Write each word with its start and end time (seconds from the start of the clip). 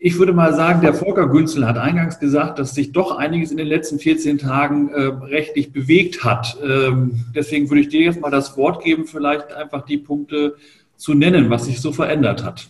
ich 0.00 0.18
würde 0.18 0.32
mal 0.32 0.54
sagen, 0.54 0.80
der 0.80 0.94
Volker 0.94 1.28
Günzel 1.28 1.66
hat 1.66 1.76
eingangs 1.76 2.20
gesagt, 2.20 2.58
dass 2.58 2.74
sich 2.74 2.92
doch 2.92 3.16
einiges 3.16 3.50
in 3.50 3.56
den 3.56 3.66
letzten 3.66 3.98
14 3.98 4.38
Tagen 4.38 4.90
äh, 4.90 5.00
rechtlich 5.02 5.72
bewegt 5.72 6.24
hat. 6.24 6.56
Ähm, 6.62 7.24
deswegen 7.34 7.68
würde 7.68 7.80
ich 7.80 7.88
dir 7.88 8.02
jetzt 8.02 8.20
mal 8.20 8.30
das 8.30 8.56
Wort 8.56 8.84
geben, 8.84 9.06
vielleicht 9.06 9.52
einfach 9.52 9.84
die 9.84 9.98
Punkte 9.98 10.54
zu 10.96 11.14
nennen, 11.14 11.50
was 11.50 11.66
sich 11.66 11.80
so 11.80 11.92
verändert 11.92 12.44
hat. 12.44 12.68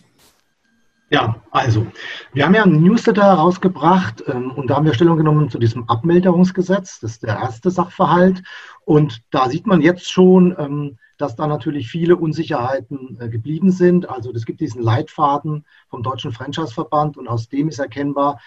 Ja, 1.11 1.41
also, 1.49 1.87
wir 2.33 2.45
haben 2.45 2.53
ja 2.53 2.63
ein 2.63 2.83
Newsletter 2.83 3.23
rausgebracht 3.23 4.23
ähm, 4.27 4.51
und 4.51 4.69
da 4.69 4.75
haben 4.75 4.85
wir 4.85 4.93
Stellung 4.93 5.17
genommen 5.17 5.49
zu 5.49 5.57
diesem 5.57 5.89
Abmilderungsgesetz. 5.89 6.99
Das 6.99 7.11
ist 7.11 7.23
der 7.23 7.35
erste 7.35 7.71
Sachverhalt. 7.71 8.43
Und 8.85 9.23
da 9.31 9.49
sieht 9.49 9.65
man 9.65 9.81
jetzt 9.81 10.11
schon, 10.11 10.55
ähm, 10.59 10.97
dass 11.17 11.35
da 11.35 11.47
natürlich 11.47 11.89
viele 11.89 12.15
Unsicherheiten 12.15 13.17
äh, 13.19 13.27
geblieben 13.27 13.71
sind. 13.71 14.07
Also 14.07 14.31
es 14.31 14.45
gibt 14.45 14.61
diesen 14.61 14.83
Leitfaden 14.83 15.65
vom 15.89 16.03
Deutschen 16.03 16.31
Franchise-Verband 16.31 17.17
und 17.17 17.27
aus 17.27 17.49
dem 17.49 17.69
ist 17.69 17.79
erkennbar, 17.79 18.39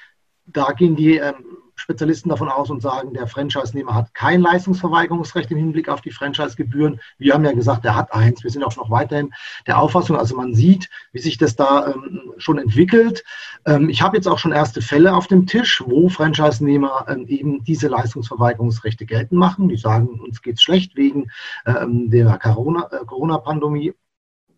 da 0.46 0.72
gehen 0.72 0.94
die 0.94 1.16
ähm, 1.16 1.44
Spezialisten 1.74 2.28
davon 2.28 2.48
aus 2.48 2.70
und 2.70 2.82
sagen, 2.82 3.14
der 3.14 3.26
Franchise-Nehmer 3.26 3.94
hat 3.94 4.14
kein 4.14 4.40
Leistungsverweigerungsrecht 4.40 5.50
im 5.50 5.58
Hinblick 5.58 5.88
auf 5.88 6.00
die 6.00 6.10
Franchise-Gebühren. 6.10 7.00
Wir 7.18 7.34
haben 7.34 7.44
ja 7.44 7.52
gesagt, 7.52 7.84
er 7.84 7.96
hat 7.96 8.12
eins. 8.12 8.44
Wir 8.44 8.50
sind 8.50 8.62
auch 8.62 8.76
noch 8.76 8.90
weiterhin 8.90 9.32
der 9.66 9.78
Auffassung. 9.78 10.16
Also 10.16 10.36
man 10.36 10.54
sieht, 10.54 10.90
wie 11.12 11.20
sich 11.20 11.38
das 11.38 11.56
da 11.56 11.88
ähm, 11.88 12.32
schon 12.36 12.58
entwickelt. 12.58 13.24
Ähm, 13.66 13.88
ich 13.88 14.02
habe 14.02 14.16
jetzt 14.16 14.28
auch 14.28 14.38
schon 14.38 14.52
erste 14.52 14.82
Fälle 14.82 15.14
auf 15.14 15.26
dem 15.26 15.46
Tisch, 15.46 15.82
wo 15.84 16.08
Franchise-Nehmer 16.08 17.06
ähm, 17.08 17.26
eben 17.26 17.64
diese 17.64 17.88
Leistungsverweigerungsrechte 17.88 19.06
geltend 19.06 19.38
machen. 19.38 19.68
Die 19.68 19.76
sagen, 19.76 20.20
uns 20.20 20.42
geht 20.42 20.56
es 20.56 20.62
schlecht 20.62 20.96
wegen 20.96 21.30
ähm, 21.66 22.10
der 22.10 22.34
äh, 22.34 22.38
Corona-Pandemie. 22.38 23.06
Corona 23.06 23.94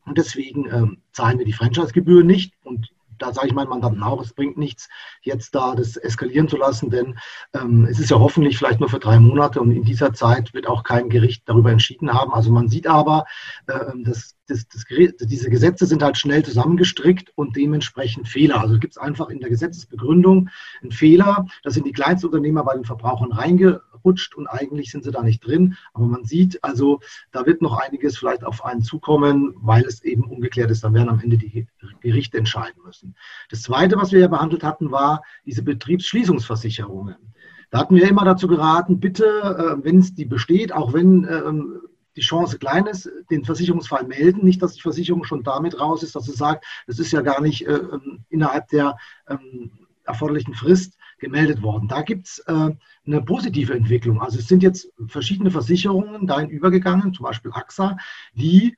und 0.06 0.18
deswegen 0.18 0.66
ähm, 0.70 0.98
zahlen 1.12 1.38
wir 1.38 1.46
die 1.46 1.52
Franchise-Gebühr 1.52 2.24
nicht. 2.24 2.54
Und 2.64 2.92
da 3.24 3.32
sage 3.32 3.48
ich 3.48 3.54
meinen 3.54 3.68
Mandanten 3.68 4.02
auch, 4.02 4.20
es 4.20 4.32
bringt 4.32 4.58
nichts, 4.58 4.88
jetzt 5.22 5.54
da 5.54 5.74
das 5.74 5.96
eskalieren 5.96 6.48
zu 6.48 6.56
lassen, 6.56 6.90
denn 6.90 7.18
ähm, 7.54 7.86
es 7.90 7.98
ist 7.98 8.10
ja 8.10 8.18
hoffentlich 8.18 8.58
vielleicht 8.58 8.80
nur 8.80 8.88
für 8.88 8.98
drei 8.98 9.18
Monate 9.18 9.60
und 9.60 9.70
in 9.70 9.84
dieser 9.84 10.12
Zeit 10.12 10.52
wird 10.52 10.66
auch 10.66 10.82
kein 10.82 11.08
Gericht 11.08 11.42
darüber 11.46 11.70
entschieden 11.70 12.12
haben. 12.12 12.32
Also 12.32 12.50
man 12.50 12.68
sieht 12.68 12.86
aber, 12.86 13.24
äh, 13.66 13.78
dass 14.04 14.34
das, 14.46 14.68
das, 14.68 14.84
diese 15.20 15.48
Gesetze 15.48 15.86
sind 15.86 16.02
halt 16.02 16.18
schnell 16.18 16.44
zusammengestrickt 16.44 17.32
und 17.34 17.56
dementsprechend 17.56 18.28
Fehler. 18.28 18.60
Also 18.60 18.78
gibt 18.78 18.94
es 18.94 18.98
einfach 18.98 19.30
in 19.30 19.40
der 19.40 19.48
Gesetzesbegründung 19.48 20.50
einen 20.82 20.92
Fehler. 20.92 21.46
Da 21.62 21.70
sind 21.70 21.86
die 21.86 21.92
Kleinstunternehmer 21.92 22.62
bei 22.64 22.74
den 22.74 22.84
Verbrauchern 22.84 23.36
reingerutscht 24.04 24.34
und 24.36 24.46
eigentlich 24.46 24.90
sind 24.90 25.04
sie 25.04 25.10
da 25.10 25.22
nicht 25.22 25.44
drin. 25.44 25.76
Aber 25.92 26.06
man 26.06 26.24
sieht 26.24 26.62
also, 26.62 27.00
da 27.32 27.46
wird 27.46 27.62
noch 27.62 27.78
einiges 27.78 28.18
vielleicht 28.18 28.44
auf 28.44 28.64
einen 28.64 28.82
zukommen, 28.82 29.54
weil 29.56 29.84
es 29.84 30.02
eben 30.02 30.24
ungeklärt 30.24 30.70
ist. 30.70 30.84
Dann 30.84 30.94
werden 30.94 31.08
am 31.08 31.20
Ende 31.20 31.38
die 31.38 31.66
Gerichte 32.00 32.38
entscheiden 32.38 32.82
müssen. 32.84 33.16
Das 33.50 33.62
Zweite, 33.62 33.96
was 33.96 34.12
wir 34.12 34.20
ja 34.20 34.28
behandelt 34.28 34.62
hatten, 34.62 34.90
war 34.90 35.22
diese 35.44 35.62
Betriebsschließungsversicherungen. 35.62 37.16
Da 37.70 37.78
hatten 37.78 37.96
wir 37.96 38.08
immer 38.08 38.24
dazu 38.24 38.46
geraten, 38.46 39.00
bitte, 39.00 39.24
äh, 39.24 39.84
wenn 39.84 39.98
es 39.98 40.14
die 40.14 40.26
besteht, 40.26 40.72
auch 40.72 40.92
wenn 40.92 41.24
ähm, 41.24 41.80
die 42.14 42.20
Chance 42.20 42.58
klein 42.58 42.86
ist, 42.86 43.10
den 43.30 43.44
Versicherungsfall 43.44 44.06
melden. 44.06 44.44
Nicht, 44.44 44.62
dass 44.62 44.74
die 44.74 44.82
Versicherung 44.82 45.24
schon 45.24 45.42
damit 45.42 45.80
raus 45.80 46.04
ist, 46.04 46.14
dass 46.14 46.26
sie 46.26 46.32
sagt, 46.32 46.64
es 46.86 47.00
ist 47.00 47.10
ja 47.10 47.22
gar 47.22 47.40
nicht 47.40 47.66
äh, 47.66 47.72
ähm, 47.72 48.24
innerhalb 48.28 48.68
der 48.68 48.96
ähm, 49.28 49.72
erforderlichen 50.04 50.54
Frist 50.54 50.96
gemeldet 51.24 51.62
worden. 51.62 51.88
Da 51.88 52.02
gibt 52.02 52.26
es 52.28 52.38
äh, 52.46 52.70
eine 53.06 53.22
positive 53.22 53.74
Entwicklung. 53.74 54.20
Also 54.20 54.38
es 54.38 54.46
sind 54.46 54.62
jetzt 54.62 54.88
verschiedene 55.06 55.50
Versicherungen 55.50 56.26
dahin 56.26 56.50
übergegangen, 56.50 57.12
zum 57.14 57.24
Beispiel 57.24 57.50
AXA, 57.52 57.96
die 58.34 58.76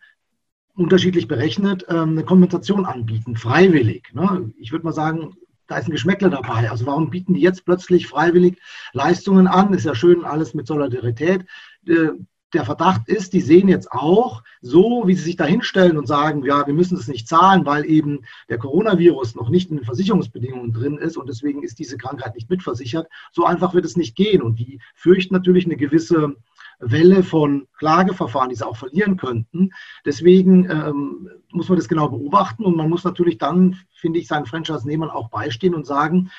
unterschiedlich 0.74 1.26
berechnet 1.26 1.84
äh, 1.88 1.98
eine 1.98 2.24
Kompensation 2.24 2.86
anbieten, 2.86 3.36
freiwillig. 3.36 4.12
Ne? 4.14 4.52
Ich 4.58 4.72
würde 4.72 4.84
mal 4.84 4.92
sagen, 4.92 5.34
da 5.66 5.78
ist 5.78 5.88
ein 5.88 5.92
Geschmäckler 5.92 6.30
dabei. 6.30 6.70
Also 6.70 6.86
warum 6.86 7.10
bieten 7.10 7.34
die 7.34 7.40
jetzt 7.40 7.64
plötzlich 7.64 8.06
freiwillig 8.06 8.58
Leistungen 8.92 9.46
an? 9.46 9.74
Ist 9.74 9.84
ja 9.84 9.94
schön 9.94 10.24
alles 10.24 10.54
mit 10.54 10.66
Solidarität. 10.66 11.44
Äh, 11.86 12.10
der 12.56 12.64
Verdacht 12.64 13.08
ist, 13.08 13.32
die 13.32 13.40
sehen 13.40 13.68
jetzt 13.68 13.92
auch, 13.92 14.42
so 14.60 15.04
wie 15.06 15.14
sie 15.14 15.22
sich 15.22 15.36
da 15.36 15.44
hinstellen 15.44 15.98
und 15.98 16.06
sagen, 16.06 16.44
ja, 16.44 16.66
wir 16.66 16.74
müssen 16.74 16.96
es 16.96 17.06
nicht 17.06 17.28
zahlen, 17.28 17.64
weil 17.66 17.84
eben 17.84 18.24
der 18.48 18.58
Coronavirus 18.58 19.34
noch 19.34 19.50
nicht 19.50 19.70
in 19.70 19.76
den 19.76 19.84
Versicherungsbedingungen 19.84 20.72
drin 20.72 20.98
ist 20.98 21.16
und 21.16 21.28
deswegen 21.28 21.62
ist 21.62 21.78
diese 21.78 21.96
Krankheit 21.96 22.34
nicht 22.34 22.50
mitversichert. 22.50 23.08
So 23.32 23.44
einfach 23.44 23.74
wird 23.74 23.84
es 23.84 23.96
nicht 23.96 24.16
gehen. 24.16 24.42
Und 24.42 24.58
die 24.58 24.80
fürchten 24.94 25.34
natürlich 25.34 25.66
eine 25.66 25.76
gewisse 25.76 26.34
Welle 26.78 27.22
von 27.22 27.68
Klageverfahren, 27.78 28.50
die 28.50 28.56
sie 28.56 28.66
auch 28.66 28.76
verlieren 28.76 29.16
könnten. 29.16 29.70
Deswegen 30.04 30.70
ähm, 30.70 31.30
muss 31.50 31.68
man 31.68 31.78
das 31.78 31.88
genau 31.88 32.08
beobachten 32.08 32.64
und 32.64 32.76
man 32.76 32.88
muss 32.88 33.04
natürlich 33.04 33.38
dann, 33.38 33.78
finde 33.92 34.18
ich, 34.18 34.28
seinen 34.28 34.46
Franchise-Nehmern 34.46 35.10
auch 35.10 35.30
beistehen 35.30 35.74
und 35.74 35.86
sagen, 35.86 36.30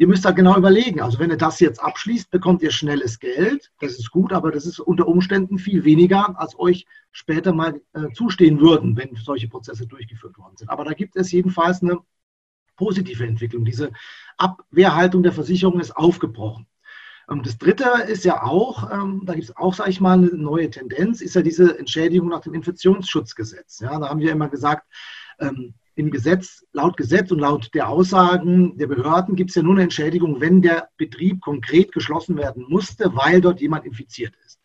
Ihr 0.00 0.08
müsst 0.08 0.24
da 0.24 0.30
genau 0.30 0.56
überlegen. 0.56 1.02
Also 1.02 1.18
wenn 1.18 1.28
ihr 1.28 1.36
das 1.36 1.60
jetzt 1.60 1.78
abschließt, 1.78 2.30
bekommt 2.30 2.62
ihr 2.62 2.70
schnelles 2.70 3.18
Geld. 3.18 3.70
Das 3.80 3.98
ist 3.98 4.10
gut, 4.10 4.32
aber 4.32 4.50
das 4.50 4.64
ist 4.64 4.80
unter 4.80 5.06
Umständen 5.06 5.58
viel 5.58 5.84
weniger, 5.84 6.40
als 6.40 6.58
euch 6.58 6.86
später 7.12 7.52
mal 7.52 7.82
äh, 7.92 8.10
zustehen 8.14 8.60
würden, 8.60 8.96
wenn 8.96 9.14
solche 9.16 9.46
Prozesse 9.46 9.86
durchgeführt 9.86 10.38
worden 10.38 10.56
sind. 10.56 10.70
Aber 10.70 10.86
da 10.86 10.94
gibt 10.94 11.16
es 11.16 11.30
jedenfalls 11.32 11.82
eine 11.82 11.98
positive 12.76 13.26
Entwicklung. 13.26 13.66
Diese 13.66 13.90
Abwehrhaltung 14.38 15.22
der 15.22 15.34
Versicherung 15.34 15.78
ist 15.80 15.94
aufgebrochen. 15.94 16.66
Und 17.26 17.44
das 17.44 17.58
Dritte 17.58 17.90
ist 18.08 18.24
ja 18.24 18.42
auch, 18.42 18.90
ähm, 18.90 19.24
da 19.26 19.34
gibt 19.34 19.50
es 19.50 19.56
auch, 19.58 19.74
sage 19.74 19.90
ich 19.90 20.00
mal, 20.00 20.16
eine 20.16 20.28
neue 20.28 20.70
Tendenz, 20.70 21.20
ist 21.20 21.34
ja 21.34 21.42
diese 21.42 21.78
Entschädigung 21.78 22.30
nach 22.30 22.40
dem 22.40 22.54
Infektionsschutzgesetz. 22.54 23.80
Ja, 23.80 23.98
da 23.98 24.08
haben 24.08 24.20
wir 24.20 24.32
immer 24.32 24.48
gesagt, 24.48 24.90
ähm, 25.40 25.74
im 26.00 26.10
Gesetz, 26.10 26.64
laut 26.72 26.96
Gesetz 26.96 27.30
und 27.30 27.38
laut 27.38 27.70
der 27.74 27.88
Aussagen 27.88 28.76
der 28.76 28.86
Behörden 28.86 29.36
gibt 29.36 29.50
es 29.50 29.56
ja 29.56 29.62
nur 29.62 29.74
eine 29.74 29.82
Entschädigung, 29.82 30.40
wenn 30.40 30.62
der 30.62 30.88
Betrieb 30.96 31.40
konkret 31.40 31.92
geschlossen 31.92 32.36
werden 32.36 32.64
musste, 32.68 33.14
weil 33.14 33.40
dort 33.40 33.60
jemand 33.60 33.84
infiziert 33.84 34.34
ist. 34.44 34.60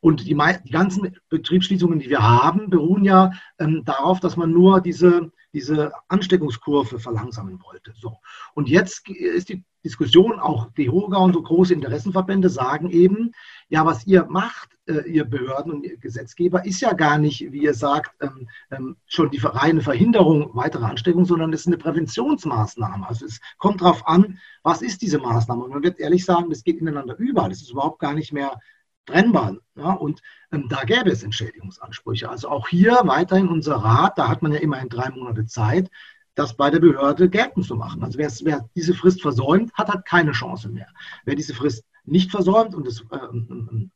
Und 0.00 0.26
die, 0.26 0.36
die 0.64 0.70
ganzen 0.70 1.16
Betriebsschließungen, 1.30 1.98
die 1.98 2.10
wir 2.10 2.22
haben, 2.22 2.68
beruhen 2.68 3.04
ja 3.04 3.32
ähm, 3.58 3.82
darauf, 3.86 4.20
dass 4.20 4.36
man 4.36 4.50
nur 4.50 4.82
diese, 4.82 5.32
diese 5.54 5.92
Ansteckungskurve 6.08 6.98
verlangsamen 6.98 7.58
wollte. 7.62 7.94
So. 7.96 8.18
Und 8.52 8.68
jetzt 8.68 9.08
ist 9.08 9.48
die 9.48 9.64
Diskussion, 9.84 10.40
auch 10.40 10.70
die 10.76 10.84
DEHOGA 10.84 11.18
und 11.18 11.34
so 11.34 11.42
große 11.42 11.74
Interessenverbände 11.74 12.48
sagen 12.48 12.90
eben, 12.90 13.32
ja, 13.68 13.84
was 13.84 14.06
ihr 14.06 14.24
macht, 14.24 14.70
äh, 14.86 15.08
ihr 15.08 15.24
Behörden 15.24 15.72
und 15.72 15.84
ihr 15.84 15.98
Gesetzgeber, 15.98 16.64
ist 16.64 16.80
ja 16.80 16.92
gar 16.92 17.18
nicht, 17.18 17.52
wie 17.52 17.62
ihr 17.62 17.74
sagt, 17.74 18.14
ähm, 18.20 18.48
ähm, 18.70 18.96
schon 19.06 19.30
die 19.30 19.38
reine 19.38 19.80
Verhinderung 19.80 20.50
weiterer 20.54 20.88
Ansteckung, 20.88 21.24
sondern 21.24 21.52
es 21.52 21.60
ist 21.60 21.66
eine 21.66 21.78
Präventionsmaßnahme. 21.78 23.08
Also 23.08 23.26
es 23.26 23.40
kommt 23.58 23.82
darauf 23.82 24.06
an, 24.06 24.38
was 24.62 24.82
ist 24.82 25.02
diese 25.02 25.18
Maßnahme? 25.18 25.64
Und 25.64 25.70
man 25.70 25.82
wird 25.82 26.00
ehrlich 26.00 26.24
sagen, 26.24 26.50
das 26.50 26.64
geht 26.64 26.78
ineinander 26.78 27.16
über. 27.18 27.48
Das 27.48 27.62
ist 27.62 27.70
überhaupt 27.70 28.00
gar 28.00 28.14
nicht 28.14 28.32
mehr 28.32 28.58
trennbar. 29.06 29.56
Ja? 29.76 29.92
Und 29.92 30.22
ähm, 30.52 30.68
da 30.68 30.84
gäbe 30.84 31.10
es 31.10 31.22
Entschädigungsansprüche. 31.22 32.28
Also 32.28 32.48
auch 32.48 32.68
hier 32.68 33.00
weiterhin 33.04 33.48
unser 33.48 33.76
Rat, 33.76 34.18
da 34.18 34.28
hat 34.28 34.42
man 34.42 34.52
ja 34.52 34.60
immerhin 34.60 34.88
drei 34.88 35.10
Monate 35.10 35.46
Zeit, 35.46 35.90
das 36.34 36.56
bei 36.56 36.70
der 36.70 36.80
Behörde 36.80 37.28
geltend 37.28 37.66
zu 37.66 37.76
machen. 37.76 38.02
Also 38.02 38.18
wer, 38.18 38.30
wer 38.42 38.68
diese 38.74 38.94
Frist 38.94 39.22
versäumt, 39.22 39.72
hat 39.74 39.88
halt 39.88 40.04
keine 40.04 40.32
Chance 40.32 40.68
mehr. 40.68 40.88
Wer 41.24 41.36
diese 41.36 41.54
Frist 41.54 41.84
nicht 42.04 42.30
versäumt 42.30 42.74
und 42.74 42.86
es 42.86 43.00
äh, 43.00 43.18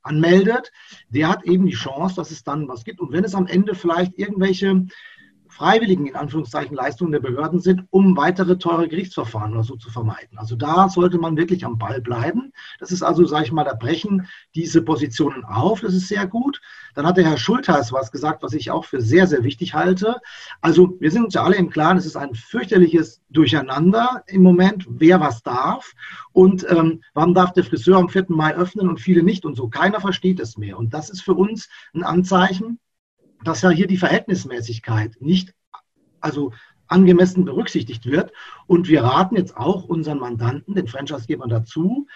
anmeldet, 0.03 0.73
der 1.09 1.29
hat 1.29 1.45
eben 1.45 1.67
die 1.67 1.75
Chance, 1.75 2.17
dass 2.17 2.31
es 2.31 2.43
dann 2.43 2.69
was 2.69 2.85
gibt. 2.85 3.01
Und 3.01 3.13
wenn 3.13 3.25
es 3.25 3.35
am 3.35 3.47
Ende 3.47 3.75
vielleicht 3.75 4.19
irgendwelche 4.19 4.87
freiwilligen, 5.59 6.07
in 6.07 6.15
Anführungszeichen, 6.15 6.77
Leistungen 6.77 7.11
der 7.11 7.19
Behörden 7.19 7.59
sind, 7.61 7.85
um 7.91 8.17
weitere 8.17 8.59
teure 8.59 8.87
Gerichtsverfahren 8.87 9.53
oder 9.53 9.65
so 9.65 9.75
zu 9.75 9.91
vermeiden. 9.91 10.39
Also 10.39 10.55
da 10.55 10.89
sollte 10.89 11.19
man 11.19 11.37
wirklich 11.37 11.65
am 11.65 11.79
Ball 11.79 12.01
bleiben. 12.01 12.53
Das 12.79 12.93
ist 12.93 13.03
also, 13.03 13.27
sage 13.27 13.47
ich 13.47 13.53
mal, 13.53 13.65
da 13.65 13.75
brechen 13.75 14.29
diese 14.55 14.83
Positionen 14.83 15.45
auf. 15.45 15.81
Das 15.81 15.95
ist 15.95 16.07
sehr 16.07 16.29
gut. 16.29 16.61
Dann 16.95 17.07
hat 17.07 17.17
der 17.17 17.25
Herr 17.25 17.39
Schultheiß 17.39 17.93
was 17.93 18.13
gesagt, 18.13 18.45
was 18.45 18.53
ich 18.53 18.71
auch 18.71 18.85
für 18.85 19.01
sehr, 19.01 19.27
sehr 19.27 19.43
wichtig 19.43 19.75
halte. 19.75 20.21
Also 20.61 20.97
wir 21.01 21.11
sind 21.11 21.25
uns 21.25 21.35
ja 21.35 21.43
alle 21.43 21.57
im 21.57 21.71
Klaren, 21.71 21.99
es 21.99 22.07
ist 22.07 22.17
ein 22.17 22.35
fürchterliches 22.35 23.21
Durcheinander 23.29 24.23
im 24.29 24.45
Moment, 24.45 24.87
wer 24.89 25.21
was 25.21 25.43
darf. 25.43 25.93
Und 26.33 26.65
ähm, 26.71 27.03
wann 27.15 27.35
darf 27.35 27.53
der 27.53 27.65
Friseur 27.65 27.99
am 27.99 28.09
4. 28.09 28.27
Mai 28.29 28.55
öffnen 28.55 28.89
und 28.89 29.01
viele 29.01 29.25
nicht 29.25 29.45
und 29.45 29.57
so. 29.57 29.69
Keiner 29.69 30.01
versteht 30.01 30.39
es 30.39 30.57
mehr. 30.57 30.79
Und 30.79 30.95
das 30.95 31.11
ist 31.11 31.23
für 31.23 31.35
uns 31.35 31.69
ein 31.95 32.05
Anzeichen, 32.05 32.79
dass 33.45 33.63
ja 33.63 33.71
hier 33.71 33.87
die 33.87 33.97
Verhältnismäßigkeit 33.97 35.17
nicht 35.21 35.55
also 36.21 36.53
angemessen 36.89 37.45
berücksichtigt 37.45 38.07
wird. 38.07 38.33
Und 38.67 38.89
wir 38.89 39.05
raten 39.05 39.37
jetzt 39.37 39.57
auch 39.57 39.85
unseren 39.85 40.19
Mandanten, 40.19 40.75
den 40.75 40.89
Franchisegebern 40.89 41.51
dazu, 41.51 42.07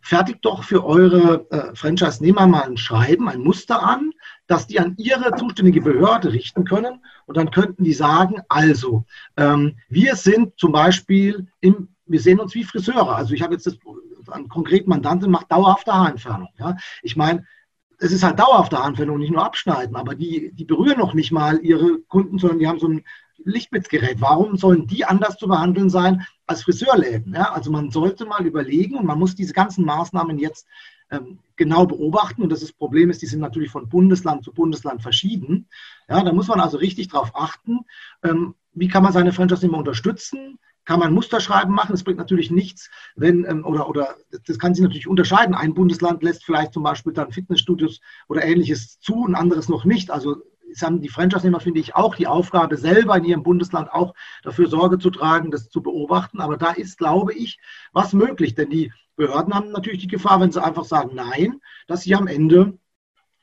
fertigt 0.00 0.38
doch 0.42 0.64
für 0.64 0.84
eure 0.84 1.46
äh, 1.50 1.74
Franchise-Nehmer 1.74 2.46
mal 2.46 2.62
ein 2.62 2.76
Schreiben, 2.76 3.28
ein 3.28 3.40
Muster 3.40 3.82
an, 3.82 4.12
das 4.46 4.66
die 4.66 4.80
an 4.80 4.94
ihre 4.96 5.34
zuständige 5.34 5.82
Behörde 5.82 6.32
richten 6.32 6.64
können. 6.64 7.04
Und 7.26 7.36
dann 7.36 7.50
könnten 7.50 7.84
die 7.84 7.92
sagen, 7.92 8.40
also, 8.48 9.04
ähm, 9.36 9.76
wir 9.88 10.16
sind 10.16 10.58
zum 10.58 10.72
Beispiel 10.72 11.48
im, 11.60 11.88
wir 12.06 12.20
sehen 12.20 12.40
uns 12.40 12.54
wie 12.54 12.64
Friseure. 12.64 13.14
Also 13.14 13.34
ich 13.34 13.42
habe 13.42 13.52
jetzt 13.52 13.66
das, 13.66 13.78
einen 14.30 14.48
konkreten 14.48 14.88
Mandanten 14.88 15.30
macht 15.30 15.52
dauerhafte 15.52 15.92
Haarentfernung. 15.92 16.48
Ja? 16.58 16.76
Ich 17.02 17.16
meine, 17.16 17.44
es 18.00 18.12
ist 18.12 18.22
halt 18.22 18.38
dauerhafte 18.38 18.78
Haarentfernung, 18.78 19.18
nicht 19.18 19.32
nur 19.32 19.44
abschneiden, 19.44 19.94
aber 19.94 20.14
die, 20.14 20.52
die 20.52 20.64
berühren 20.64 20.98
noch 20.98 21.14
nicht 21.14 21.32
mal 21.32 21.60
ihre 21.62 21.98
Kunden, 22.08 22.38
sondern 22.38 22.58
die 22.58 22.66
haben 22.66 22.80
so 22.80 22.88
ein 22.88 23.04
Lichtblitzgerät. 23.44 24.20
Warum 24.20 24.56
sollen 24.56 24.86
die 24.86 25.04
anders 25.04 25.36
zu 25.36 25.46
behandeln 25.46 25.90
sein 25.90 26.26
als 26.46 26.62
Friseurläden? 26.62 27.34
Ja? 27.34 27.52
Also 27.52 27.70
man 27.70 27.90
sollte 27.90 28.24
mal 28.24 28.46
überlegen 28.46 28.96
und 28.96 29.06
man 29.06 29.18
muss 29.18 29.34
diese 29.34 29.52
ganzen 29.52 29.84
Maßnahmen 29.84 30.38
jetzt 30.38 30.66
ähm, 31.10 31.38
genau 31.56 31.86
beobachten. 31.86 32.42
Und 32.42 32.50
das, 32.50 32.72
Problem 32.72 33.10
ist, 33.10 33.22
die 33.22 33.26
sind 33.26 33.40
natürlich 33.40 33.70
von 33.70 33.88
Bundesland 33.88 34.44
zu 34.44 34.52
Bundesland 34.52 35.02
verschieden. 35.02 35.68
Ja, 36.08 36.22
da 36.22 36.32
muss 36.32 36.48
man 36.48 36.60
also 36.60 36.78
richtig 36.78 37.08
darauf 37.08 37.34
achten, 37.34 37.80
ähm, 38.22 38.54
wie 38.72 38.88
kann 38.88 39.02
man 39.02 39.12
seine 39.12 39.32
Franchise-Nehmer 39.32 39.78
unterstützen? 39.78 40.58
Kann 40.90 40.98
man 40.98 41.14
Musterschreiben 41.14 41.72
machen. 41.72 41.94
Es 41.94 42.02
bringt 42.02 42.18
natürlich 42.18 42.50
nichts, 42.50 42.90
wenn, 43.14 43.44
ähm, 43.44 43.64
oder, 43.64 43.88
oder 43.88 44.16
das 44.44 44.58
kann 44.58 44.74
sich 44.74 44.82
natürlich 44.82 45.06
unterscheiden. 45.06 45.54
Ein 45.54 45.72
Bundesland 45.72 46.20
lässt 46.24 46.44
vielleicht 46.44 46.72
zum 46.72 46.82
Beispiel 46.82 47.12
dann 47.12 47.30
Fitnessstudios 47.30 48.00
oder 48.26 48.44
ähnliches 48.44 48.98
zu, 48.98 49.24
ein 49.24 49.36
anderes 49.36 49.68
noch 49.68 49.84
nicht. 49.84 50.10
Also 50.10 50.42
es 50.68 50.82
haben 50.82 51.00
die 51.00 51.08
Franchise-Nehmer, 51.08 51.60
finde 51.60 51.78
ich, 51.78 51.94
auch 51.94 52.16
die 52.16 52.26
Aufgabe, 52.26 52.76
selber 52.76 53.16
in 53.16 53.24
ihrem 53.24 53.44
Bundesland 53.44 53.88
auch 53.92 54.14
dafür 54.42 54.66
Sorge 54.66 54.98
zu 54.98 55.10
tragen, 55.10 55.52
das 55.52 55.70
zu 55.70 55.80
beobachten. 55.80 56.40
Aber 56.40 56.56
da 56.56 56.72
ist, 56.72 56.98
glaube 56.98 57.34
ich, 57.34 57.60
was 57.92 58.12
möglich. 58.12 58.56
Denn 58.56 58.70
die 58.70 58.92
Behörden 59.14 59.54
haben 59.54 59.70
natürlich 59.70 60.00
die 60.00 60.08
Gefahr, 60.08 60.40
wenn 60.40 60.50
sie 60.50 60.60
einfach 60.60 60.86
sagen 60.86 61.14
Nein, 61.14 61.60
dass 61.86 62.02
sie 62.02 62.16
am 62.16 62.26
Ende 62.26 62.80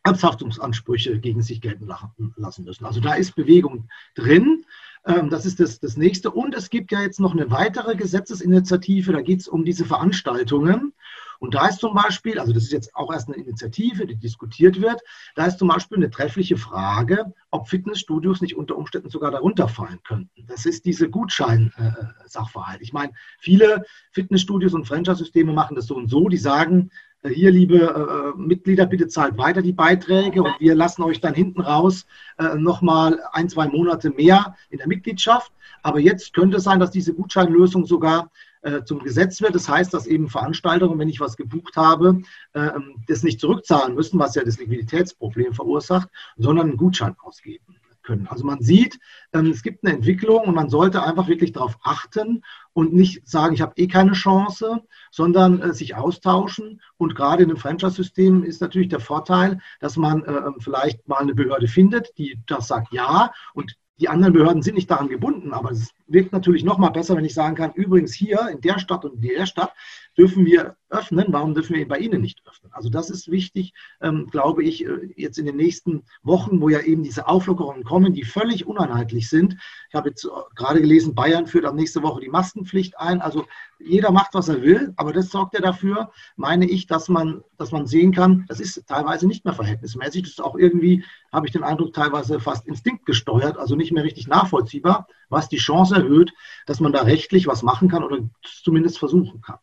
Amtshaftungsansprüche 0.04 1.20
gegen 1.20 1.42
sich 1.42 1.62
gelten 1.62 1.88
lassen 2.36 2.64
müssen. 2.66 2.86
Also 2.86 3.00
da 3.00 3.14
ist 3.14 3.36
Bewegung 3.36 3.88
drin. 4.16 4.66
Ähm, 5.08 5.30
das 5.30 5.46
ist 5.46 5.60
das, 5.60 5.80
das 5.80 5.98
nächste. 5.98 6.32
Und 6.32 6.54
es 6.54 6.70
gibt 6.70 6.92
ja 6.92 7.02
jetzt 7.02 7.20
noch 7.20 7.34
eine 7.34 7.50
weitere 7.50 7.96
Gesetzesinitiative, 7.96 9.14
da 9.14 9.22
geht 9.22 9.40
es 9.40 9.48
um 9.48 9.64
diese 9.64 9.86
Veranstaltungen. 9.86 10.94
Und 11.40 11.54
da 11.54 11.68
ist 11.68 11.80
zum 11.80 11.94
Beispiel, 11.94 12.40
also 12.40 12.52
das 12.52 12.64
ist 12.64 12.72
jetzt 12.72 12.96
auch 12.96 13.14
erst 13.14 13.28
eine 13.28 13.38
Initiative, 13.38 14.08
die 14.08 14.16
diskutiert 14.16 14.82
wird, 14.82 15.02
da 15.36 15.46
ist 15.46 15.60
zum 15.60 15.68
Beispiel 15.68 15.98
eine 15.98 16.10
treffliche 16.10 16.58
Frage, 16.58 17.32
ob 17.52 17.70
Fitnessstudios 17.70 18.42
nicht 18.42 18.58
unter 18.58 18.76
Umständen 18.76 19.10
sogar 19.10 19.32
darunter 19.32 19.68
fallen 19.68 20.00
könnten. 20.04 20.48
Das 20.48 20.66
ist 20.66 20.86
diese 20.86 21.10
Gutschein-Sachverhalt. 21.10 22.82
Ich 22.82 22.92
meine, 22.92 23.14
viele 23.40 23.86
Fitnessstudios 24.12 24.74
und 24.74 24.88
Franchise-Systeme 24.88 25.54
machen 25.54 25.76
das 25.76 25.86
so 25.86 25.96
und 25.96 26.10
so, 26.10 26.28
die 26.28 26.38
sagen, 26.38 26.90
äh, 26.90 27.07
hier, 27.30 27.52
liebe 27.52 27.78
äh, 27.78 28.40
Mitglieder, 28.40 28.86
bitte 28.86 29.08
zahlt 29.08 29.38
weiter 29.38 29.62
die 29.62 29.74
Beiträge 29.74 30.42
und 30.44 30.60
wir 30.60 30.76
lassen 30.76 31.04
euch 31.04 31.20
dann 31.20 31.34
hinten 31.34 31.62
raus 31.62 32.06
äh, 32.38 32.56
nochmal 32.56 33.22
ein, 33.32 33.50
zwei 33.50 33.68
Monate 33.68 34.10
mehr 34.10 34.56
in 34.70 34.78
der 34.78 34.88
Mitgliedschaft. 34.88 35.52
Aber 35.84 36.00
jetzt 36.00 36.34
könnte 36.34 36.58
es 36.58 36.64
sein, 36.64 36.80
dass 36.80 36.92
diese 36.92 37.14
Gutscheinlösung 37.14 37.86
sogar 37.86 38.32
äh, 38.62 38.84
zum 38.84 39.00
Gesetz 39.00 39.42
wird. 39.42 39.56
Das 39.56 39.70
heißt, 39.70 39.94
dass 39.94 40.08
eben 40.08 40.30
Veranstaltungen, 40.30 40.98
wenn 41.00 41.10
ich 41.10 41.20
was 41.20 41.38
gebucht 41.38 41.76
habe, 41.76 42.22
äh, 42.54 42.70
das 43.08 43.24
nicht 43.24 43.40
zurückzahlen 43.40 43.96
müssen, 43.96 44.20
was 44.20 44.36
ja 44.36 44.44
das 44.44 44.60
Liquiditätsproblem 44.60 45.54
verursacht, 45.54 46.10
sondern 46.38 46.70
einen 46.70 46.78
Gutschein 46.78 47.16
ausgeben 47.22 47.67
können. 48.08 48.28
Also 48.28 48.46
man 48.46 48.62
sieht, 48.62 49.00
ähm, 49.34 49.48
es 49.48 49.62
gibt 49.62 49.84
eine 49.84 49.94
Entwicklung 49.94 50.46
und 50.46 50.56
man 50.56 50.70
sollte 50.70 51.04
einfach 51.04 51.28
wirklich 51.28 51.52
darauf 51.52 51.78
achten 51.84 52.42
und 52.74 52.94
nicht 52.94 53.28
sagen, 53.28 53.54
ich 53.54 53.62
habe 53.62 53.74
eh 53.76 53.88
keine 53.88 54.14
Chance, 54.14 54.82
sondern 55.12 55.62
äh, 55.62 55.74
sich 55.74 55.96
austauschen. 55.96 56.82
Und 56.98 57.16
gerade 57.16 57.44
in 57.44 57.50
einem 57.50 57.60
Franchise-System 57.60 58.44
ist 58.44 58.62
natürlich 58.62 58.88
der 58.88 59.02
Vorteil, 59.02 59.60
dass 59.82 59.98
man 59.98 60.24
äh, 60.24 60.42
vielleicht 60.60 61.08
mal 61.08 61.18
eine 61.18 61.36
Behörde 61.36 61.68
findet, 61.68 62.18
die 62.18 62.40
das 62.48 62.68
sagt 62.68 62.94
ja 62.94 63.32
und 63.54 63.76
die 64.00 64.10
anderen 64.10 64.34
Behörden 64.34 64.62
sind 64.62 64.76
nicht 64.76 64.92
daran 64.92 65.10
gebunden, 65.10 65.54
aber 65.54 65.72
es 65.72 65.92
wirkt 66.06 66.32
natürlich 66.32 66.64
noch 66.64 66.78
mal 66.78 66.90
besser, 66.90 67.16
wenn 67.16 67.26
ich 67.26 67.34
sagen 67.34 67.56
kann, 67.56 67.74
übrigens 67.74 68.14
hier 68.14 68.48
in 68.52 68.62
der 68.62 68.78
Stadt 68.80 69.06
und 69.06 69.16
in 69.16 69.22
der 69.22 69.48
Stadt 69.48 69.74
dürfen 70.18 70.46
wir 70.46 70.76
öffnen, 70.90 71.28
warum 71.30 71.54
dürfen 71.54 71.76
wir 71.76 71.88
bei 71.88 72.00
Ihnen 72.00 72.22
nicht 72.22 72.42
öffnen? 72.48 72.72
Also 72.74 72.90
das 72.90 73.10
ist 73.10 73.30
wichtig, 73.30 73.74
ähm, 74.02 74.28
glaube 74.32 74.64
ich, 74.64 74.86
äh, 74.86 75.14
jetzt 75.16 75.38
in 75.38 75.46
den 75.46 75.58
nächsten 75.58 76.04
Wochen, 76.24 76.62
wo 76.62 76.70
ja 76.70 76.80
eben 76.80 77.04
diese 77.04 77.28
Auflockerungen 77.28 77.84
kommen, 77.84 78.14
die 78.14 78.24
völlig 78.24 78.66
uneinheitlich 78.66 79.30
sind. 79.30 79.58
Ich 79.90 79.96
habe 79.96 80.10
jetzt 80.10 80.26
äh, 80.26 80.30
gerade 80.56 80.82
gelesen, 80.82 81.14
Bayern 81.14 81.46
führt 81.46 81.66
ab 81.66 81.76
nächste 81.76 82.02
Woche 82.04 82.22
die 82.22 82.30
Maskenpflicht 82.30 82.98
ein. 83.00 83.22
Also 83.22 83.46
jeder 83.80 84.12
macht, 84.12 84.34
was 84.34 84.50
er 84.50 84.62
will, 84.62 84.94
aber 84.96 85.14
das 85.14 85.30
sorgt 85.30 85.54
ja 85.54 85.60
dafür, 85.60 86.12
meine 86.36 86.68
ich, 86.68 86.88
dass 86.88 87.10
man, 87.10 87.44
dass 87.58 87.72
man 87.72 87.86
sehen 87.86 88.12
kann, 88.12 88.46
das 88.48 88.60
ist 88.60 88.88
teilweise 88.88 89.28
nicht 89.28 89.46
mehr 89.46 89.54
verhältnismäßig. 89.54 90.24
Das 90.24 90.32
ist 90.32 90.42
auch 90.42 90.58
irgendwie, 90.58 91.04
habe 91.32 91.46
ich 91.46 91.54
den 91.54 91.64
Eindruck, 91.64 91.94
teilweise 91.94 92.40
fast 92.40 92.66
instinktgesteuert, 92.66 93.58
also 93.58 93.76
nicht 93.76 93.92
mehr 93.92 94.04
richtig 94.04 94.28
nachvollziehbar, 94.28 95.08
was 95.30 95.50
die 95.50 95.58
Chance 95.58 95.96
erhöht, 95.96 96.34
dass 96.66 96.80
man 96.80 96.94
da 96.94 97.02
rechtlich 97.02 97.46
was 97.46 97.62
machen 97.62 97.90
kann 97.90 98.04
oder 98.04 98.20
zumindest 98.64 98.98
versuchen 98.98 99.42
kann. 99.42 99.60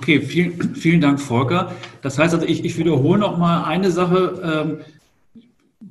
Okay, 0.00 0.22
vielen, 0.22 0.74
vielen 0.74 1.02
Dank, 1.02 1.20
Volker. 1.20 1.72
Das 2.00 2.18
heißt 2.18 2.32
also, 2.32 2.46
ich, 2.46 2.64
ich 2.64 2.78
wiederhole 2.78 3.18
noch 3.18 3.36
mal 3.36 3.64
eine 3.64 3.90
Sache, 3.90 4.40
ähm, 4.42 4.78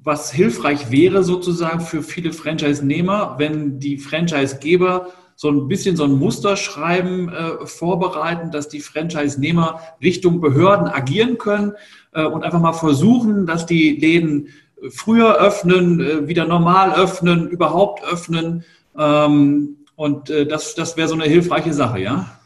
was 0.03 0.31
hilfreich 0.31 0.89
wäre 0.89 1.23
sozusagen 1.23 1.79
für 1.81 2.01
viele 2.01 2.33
Franchise-Nehmer, 2.33 3.35
wenn 3.37 3.79
die 3.79 3.99
Franchise-Geber 3.99 5.09
so 5.35 5.51
ein 5.51 5.67
bisschen 5.67 5.95
so 5.95 6.05
ein 6.05 6.13
Musterschreiben 6.13 7.29
äh, 7.29 7.67
vorbereiten, 7.67 8.49
dass 8.49 8.67
die 8.67 8.79
Franchise-Nehmer 8.79 9.79
Richtung 10.01 10.41
Behörden 10.41 10.87
agieren 10.87 11.37
können 11.37 11.73
äh, 12.13 12.25
und 12.25 12.43
einfach 12.43 12.59
mal 12.59 12.73
versuchen, 12.73 13.45
dass 13.45 13.67
die 13.67 13.91
Läden 13.91 14.47
früher 14.89 15.35
öffnen, 15.35 16.01
äh, 16.01 16.27
wieder 16.27 16.45
normal 16.47 16.95
öffnen, 16.95 17.47
überhaupt 17.47 18.03
öffnen. 18.11 18.63
Ähm, 18.97 19.77
und 19.95 20.31
äh, 20.31 20.47
das, 20.47 20.73
das 20.73 20.97
wäre 20.97 21.07
so 21.07 21.13
eine 21.13 21.25
hilfreiche 21.25 21.73
Sache, 21.73 21.99
ja? 21.99 22.38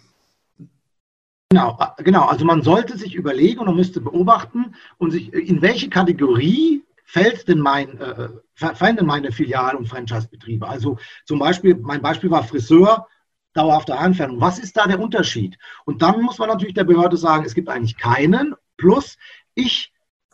Genau, 1.53 1.77
äh, 1.79 2.01
genau, 2.01 2.25
also 2.25 2.45
man 2.45 2.63
sollte 2.63 2.97
sich 2.97 3.13
überlegen 3.13 3.59
und 3.59 3.67
man 3.67 3.75
müsste 3.75 4.01
beobachten 4.01 4.73
und 4.97 5.11
sich, 5.11 5.31
in 5.31 5.61
welche 5.61 5.87
Kategorie 5.87 6.83
fällt 7.05 7.47
denn 7.47 7.59
mein, 7.59 7.99
äh, 7.99 8.29
fallen 8.55 8.95
denn 8.95 9.05
meine 9.05 9.31
Filial- 9.31 9.75
und 9.75 9.87
Franchise-Betriebe? 9.87 10.67
Also 10.67 10.97
zum 11.25 11.37
Beispiel, 11.37 11.75
mein 11.75 12.01
Beispiel 12.01 12.31
war 12.31 12.43
Friseur, 12.43 13.07
dauerhafte 13.53 13.93
Entfernung. 13.93 14.41
Was 14.41 14.57
ist 14.57 14.75
da 14.75 14.87
der 14.87 14.99
Unterschied? 14.99 15.59
Und 15.85 16.01
dann 16.01 16.23
muss 16.23 16.39
man 16.39 16.49
natürlich 16.49 16.73
der 16.73 16.85
Behörde 16.85 17.17
sagen, 17.17 17.45
es 17.45 17.53
gibt 17.53 17.69
eigentlich 17.69 17.97
keinen. 17.97 18.55
Plus, 18.77 19.17
ich 19.53 19.93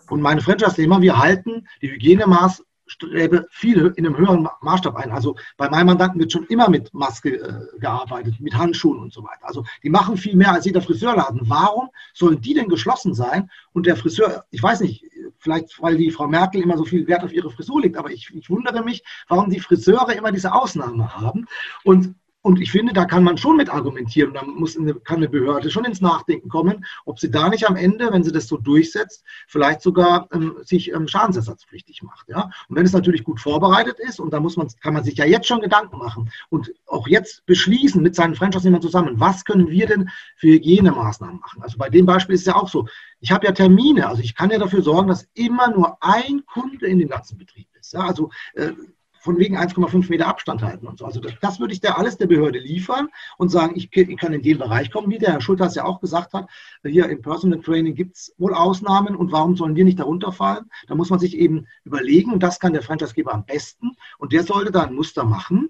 und 0.10 0.22
meine 0.22 0.40
Franchise-Nehmer, 0.40 1.02
wir 1.02 1.20
halten 1.20 1.68
die 1.82 1.92
Hygienemaß, 1.92 2.64
strebe 2.90 3.48
viele 3.52 3.90
in 3.96 4.06
einem 4.06 4.18
höheren 4.18 4.48
Maßstab 4.62 4.96
ein. 4.96 5.12
Also 5.12 5.36
bei 5.58 5.70
meinem 5.70 5.88
Mandanten 5.88 6.20
wird 6.20 6.32
schon 6.32 6.46
immer 6.48 6.70
mit 6.70 6.94
Maske 6.94 7.38
äh, 7.38 7.80
gearbeitet, 7.80 8.40
mit 8.40 8.56
Handschuhen 8.56 9.00
und 9.00 9.14
so 9.14 9.24
weiter. 9.24 9.44
Also 9.44 9.64
die 9.84 9.90
machen 9.90 10.18
viel 10.18 10.36
mehr 10.36 10.52
als 10.52 10.66
jeder 10.66 10.82
Friseurladen. 10.82 11.42
Warum 11.44 11.90
sollen 12.14 12.42
die 12.42 12.54
denn 12.54 12.68
geschlossen 12.68 13.14
sein? 13.14 13.50
Und 13.74 13.86
der 13.86 13.96
Friseur, 13.96 14.44
ich 14.50 14.62
weiß 14.62 14.82
nicht, 14.82 15.06
vielleicht 15.38 15.82
weil 15.82 15.96
die 15.98 16.12
Frau 16.12 16.28
Merkel 16.28 16.62
immer 16.62 16.78
so 16.78 16.86
viel 16.86 17.08
Wert 17.08 17.24
auf 17.24 17.32
ihre 17.32 17.52
Frisur 17.52 17.82
legt, 17.82 17.96
aber 17.98 18.12
ich, 18.12 18.30
ich 18.34 18.50
wundere 18.50 18.84
mich, 18.84 19.04
warum 19.28 19.50
die 19.50 19.60
Friseure 19.60 20.14
immer 20.14 20.32
diese 20.32 20.54
Ausnahme 20.54 21.16
haben. 21.16 21.46
Und 21.84 22.16
und 22.50 22.60
ich 22.60 22.72
finde, 22.72 22.94
da 22.94 23.06
kann 23.06 23.24
man 23.24 23.38
schon 23.38 23.58
mit 23.58 23.70
argumentieren. 23.70 24.34
Da 24.34 24.42
muss 24.44 24.76
eine, 24.76 24.96
kann 24.96 25.18
eine 25.18 25.30
Behörde 25.30 25.70
schon 25.70 25.86
ins 25.86 26.02
Nachdenken 26.02 26.50
kommen, 26.50 26.84
ob 27.06 27.20
sie 27.20 27.30
da 27.30 27.48
nicht 27.48 27.70
am 27.70 27.76
Ende, 27.76 28.12
wenn 28.12 28.24
sie 28.24 28.32
das 28.32 28.48
so 28.48 28.58
durchsetzt, 28.58 29.24
vielleicht 29.48 29.84
sogar 29.84 30.28
ähm, 30.34 30.56
sich 30.64 30.92
ähm, 30.92 31.08
schadensersatzpflichtig 31.08 32.02
macht. 32.02 32.28
Ja? 32.28 32.50
Und 32.68 32.76
wenn 32.76 32.88
es 32.88 32.94
natürlich 32.94 33.24
gut 33.24 33.40
vorbereitet 33.40 34.00
ist, 34.00 34.20
und 34.20 34.34
da 34.34 34.40
muss 34.40 34.58
man, 34.58 34.68
kann 34.82 34.96
man 34.96 35.04
sich 35.04 35.16
ja 35.16 35.26
jetzt 35.26 35.46
schon 35.46 35.62
Gedanken 35.62 36.00
machen 36.00 36.32
und 36.50 36.74
auch 36.88 37.08
jetzt 37.08 37.46
beschließen 37.46 38.02
mit 38.02 38.16
seinen 38.16 38.34
Franchise-Nehmern 38.34 38.82
zusammen, 38.82 39.20
was 39.20 39.46
können 39.46 39.70
wir 39.70 39.86
denn 39.86 40.10
für 40.36 40.48
Hygienemaßnahmen 40.48 41.40
machen? 41.40 41.62
Also 41.62 41.78
bei 41.78 41.92
dem 41.92 42.08
Beispiel 42.08 42.34
ist 42.34 42.42
es 42.42 42.48
ja 42.48 42.56
auch 42.56 42.68
so, 42.68 42.88
ich 43.20 43.32
habe 43.32 43.46
ja 43.46 43.52
Termine, 43.52 44.08
also 44.08 44.24
ich 44.24 44.34
kann 44.34 44.50
ja 44.50 44.58
dafür 44.58 44.82
sorgen, 44.82 45.10
dass 45.10 45.30
immer 45.36 45.70
nur 45.70 45.98
ein 46.02 46.44
Kunde 46.48 46.88
in 46.88 46.98
dem 46.98 47.10
ganzen 47.10 47.38
Betrieb 47.38 47.68
ist. 47.80 47.94
Ja? 47.94 48.08
Also 48.08 48.32
äh, 48.56 48.72
von 49.20 49.38
wegen 49.38 49.58
1,5 49.58 50.10
Meter 50.10 50.28
Abstand 50.28 50.62
halten 50.62 50.88
und 50.88 51.00
so. 51.00 51.06
Also 51.06 51.20
das, 51.20 51.34
das 51.42 51.60
würde 51.60 51.74
ich 51.74 51.82
der 51.82 51.98
alles 51.98 52.18
der 52.18 52.28
Behörde 52.28 52.60
liefern 52.60 53.10
und 53.38 53.50
sagen, 53.50 53.74
ich, 53.76 53.90
ich, 53.96 54.18
kann 54.18 54.34
in 54.34 54.42
den 54.42 54.58
Bereich 54.58 54.92
kommen, 54.92 55.10
wie 55.10 55.18
der 55.18 55.34
Herr 55.34 55.42
Schulter 55.42 55.66
es 55.66 55.76
ja 55.76 55.86
auch 55.86 56.00
gesagt 56.00 56.34
hat. 56.34 56.50
Hier 56.84 57.10
im 57.10 57.22
Personal 57.22 57.60
Training 57.60 57.96
gibt 57.96 58.16
es 58.16 58.34
wohl 58.38 58.54
Ausnahmen 58.54 59.16
und 59.16 59.32
warum 59.32 59.56
sollen 59.56 59.76
wir 59.76 59.86
nicht 59.86 60.00
darunter 60.00 60.32
fallen? 60.32 60.70
Da 60.88 60.96
muss 60.96 61.10
man 61.10 61.20
sich 61.20 61.38
eben 61.38 61.68
überlegen 61.84 62.32
und 62.32 62.42
das 62.42 62.60
kann 62.60 62.74
der 62.74 62.82
Franchisegeber 62.82 63.34
am 63.34 63.46
besten 63.46 63.92
und 64.18 64.34
der 64.34 64.44
sollte 64.44 64.72
da 64.72 64.84
ein 64.84 64.96
Muster 64.96 65.26
machen. 65.26 65.70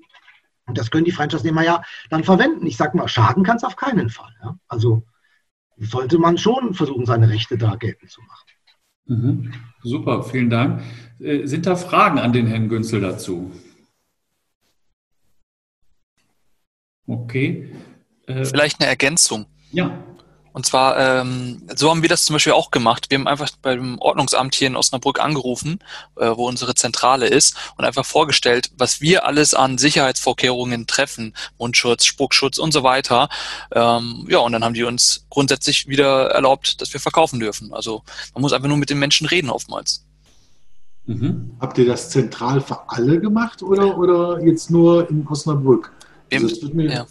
Und 0.65 0.77
das 0.77 0.91
können 0.91 1.05
die 1.05 1.11
Franchise-Nehmer 1.11 1.63
ja 1.63 1.83
dann 2.11 2.23
verwenden. 2.23 2.67
Ich 2.67 2.77
sage 2.77 2.95
mal, 2.95 3.07
schaden 3.07 3.43
kann 3.43 3.57
es 3.57 3.63
auf 3.63 3.75
keinen 3.75 4.09
Fall. 4.09 4.31
Ja? 4.43 4.59
Also 4.67 5.03
sollte 5.77 6.19
man 6.19 6.37
schon 6.37 6.75
versuchen, 6.75 7.05
seine 7.05 7.29
Rechte 7.29 7.57
da 7.57 7.75
geltend 7.75 8.11
zu 8.11 8.21
machen. 8.21 8.45
Mhm. 9.09 9.51
Super, 9.83 10.23
vielen 10.23 10.49
Dank. 10.49 10.81
Äh, 11.19 11.45
sind 11.47 11.65
da 11.65 11.75
Fragen 11.75 12.19
an 12.19 12.31
den 12.31 12.47
Herrn 12.47 12.69
Günzel 12.69 13.01
dazu? 13.01 13.51
Okay. 17.07 17.75
Äh, 18.27 18.45
Vielleicht 18.45 18.79
eine 18.79 18.89
Ergänzung. 18.89 19.47
Ja. 19.71 20.03
Und 20.51 20.65
zwar, 20.65 20.97
ähm, 20.97 21.61
so 21.75 21.89
haben 21.89 22.01
wir 22.01 22.09
das 22.09 22.25
zum 22.25 22.35
Beispiel 22.35 22.53
auch 22.53 22.71
gemacht. 22.71 23.07
Wir 23.09 23.17
haben 23.17 23.27
einfach 23.27 23.49
beim 23.61 23.99
Ordnungsamt 23.99 24.55
hier 24.55 24.67
in 24.67 24.75
Osnabrück 24.75 25.19
angerufen, 25.19 25.79
äh, 26.17 26.29
wo 26.35 26.47
unsere 26.47 26.75
Zentrale 26.75 27.27
ist, 27.27 27.55
und 27.77 27.85
einfach 27.85 28.05
vorgestellt, 28.05 28.71
was 28.77 29.01
wir 29.01 29.25
alles 29.25 29.53
an 29.53 29.77
Sicherheitsvorkehrungen 29.77 30.87
treffen, 30.87 31.33
Mundschutz, 31.57 32.05
Spuckschutz 32.05 32.57
und 32.57 32.73
so 32.73 32.83
weiter. 32.83 33.29
Ähm, 33.71 34.25
ja, 34.29 34.39
und 34.39 34.51
dann 34.51 34.63
haben 34.63 34.73
die 34.73 34.83
uns 34.83 35.25
grundsätzlich 35.29 35.87
wieder 35.87 36.31
erlaubt, 36.31 36.81
dass 36.81 36.93
wir 36.93 36.99
verkaufen 36.99 37.39
dürfen. 37.39 37.73
Also 37.73 38.03
man 38.33 38.41
muss 38.41 38.53
einfach 38.53 38.67
nur 38.67 38.77
mit 38.77 38.89
den 38.89 38.99
Menschen 38.99 39.27
reden 39.27 39.49
oftmals. 39.49 40.05
Mhm. 41.05 41.51
Habt 41.59 41.77
ihr 41.77 41.85
das 41.85 42.09
zentral 42.09 42.61
für 42.61 42.87
alle 42.87 43.19
gemacht 43.19 43.63
oder, 43.63 43.97
oder 43.97 44.39
jetzt 44.45 44.69
nur 44.69 45.09
in 45.09 45.25
Osnabrück? 45.27 45.91
Also 46.31 46.67
ja. 46.77 47.07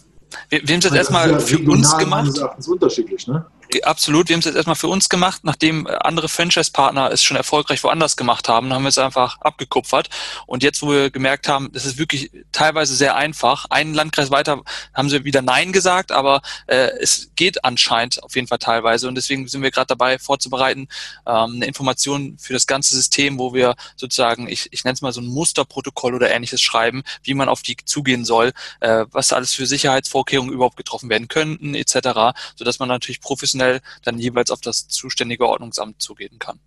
Wir, 0.49 0.61
wir 0.61 0.73
haben 0.73 0.79
es 0.79 0.85
jetzt 0.85 0.95
erstmal 0.95 1.39
für 1.39 1.59
uns 1.59 1.97
gemacht. 1.97 2.39
unterschiedlich, 2.67 3.27
ne? 3.27 3.45
Absolut, 3.83 4.29
wir 4.29 4.33
haben 4.33 4.39
es 4.39 4.45
jetzt 4.45 4.55
erstmal 4.55 4.75
für 4.75 4.87
uns 4.87 5.09
gemacht, 5.09 5.41
nachdem 5.43 5.85
andere 5.85 6.27
Franchise-Partner 6.27 7.11
es 7.11 7.21
schon 7.21 7.37
erfolgreich 7.37 7.83
woanders 7.83 8.17
gemacht 8.17 8.49
haben, 8.49 8.73
haben 8.73 8.81
wir 8.81 8.89
es 8.89 8.97
einfach 8.97 9.39
abgekupfert. 9.41 10.09
Und 10.47 10.63
jetzt, 10.63 10.81
wo 10.81 10.89
wir 10.89 11.11
gemerkt 11.11 11.47
haben, 11.47 11.71
das 11.71 11.85
ist 11.85 11.99
wirklich 11.99 12.31
teilweise 12.51 12.95
sehr 12.95 13.15
einfach. 13.15 13.65
Einen 13.69 13.93
Landkreis 13.93 14.31
weiter 14.31 14.63
haben 14.95 15.09
sie 15.09 15.23
wieder 15.23 15.43
Nein 15.43 15.71
gesagt, 15.71 16.11
aber 16.11 16.41
äh, 16.65 16.89
es 16.99 17.29
geht 17.35 17.63
anscheinend 17.63 18.23
auf 18.23 18.35
jeden 18.35 18.47
Fall 18.47 18.57
teilweise. 18.57 19.07
Und 19.07 19.13
deswegen 19.13 19.47
sind 19.47 19.61
wir 19.61 19.69
gerade 19.69 19.87
dabei, 19.87 20.17
vorzubereiten, 20.17 20.87
ähm, 21.27 21.57
eine 21.57 21.67
Information 21.67 22.39
für 22.39 22.53
das 22.53 22.65
ganze 22.65 22.95
System, 22.95 23.37
wo 23.37 23.53
wir 23.53 23.75
sozusagen, 23.97 24.47
ich, 24.47 24.69
ich 24.71 24.83
nenne 24.83 24.95
es 24.95 25.01
mal 25.03 25.13
so 25.13 25.21
ein 25.21 25.27
Musterprotokoll 25.27 26.15
oder 26.15 26.31
ähnliches 26.31 26.59
schreiben, 26.59 27.03
wie 27.21 27.35
man 27.35 27.47
auf 27.47 27.61
die 27.61 27.77
zugehen 27.85 28.25
soll, 28.25 28.51
äh, 28.79 29.05
was 29.11 29.31
alles 29.31 29.53
für 29.53 29.67
Sicherheitsvorkehrungen 29.67 30.51
überhaupt 30.51 30.77
getroffen 30.77 31.09
werden 31.09 31.27
könnten, 31.27 31.75
etc., 31.75 32.33
sodass 32.55 32.79
man 32.79 32.89
natürlich 32.89 33.21
professionell 33.21 33.58
schnell 33.59 33.81
dann 34.03 34.17
jeweils 34.17 34.51
auf 34.51 34.61
das 34.61 34.87
zuständige 34.87 35.47
Ordnungsamt 35.47 36.01
zugehen 36.01 36.39
kann. 36.39 36.59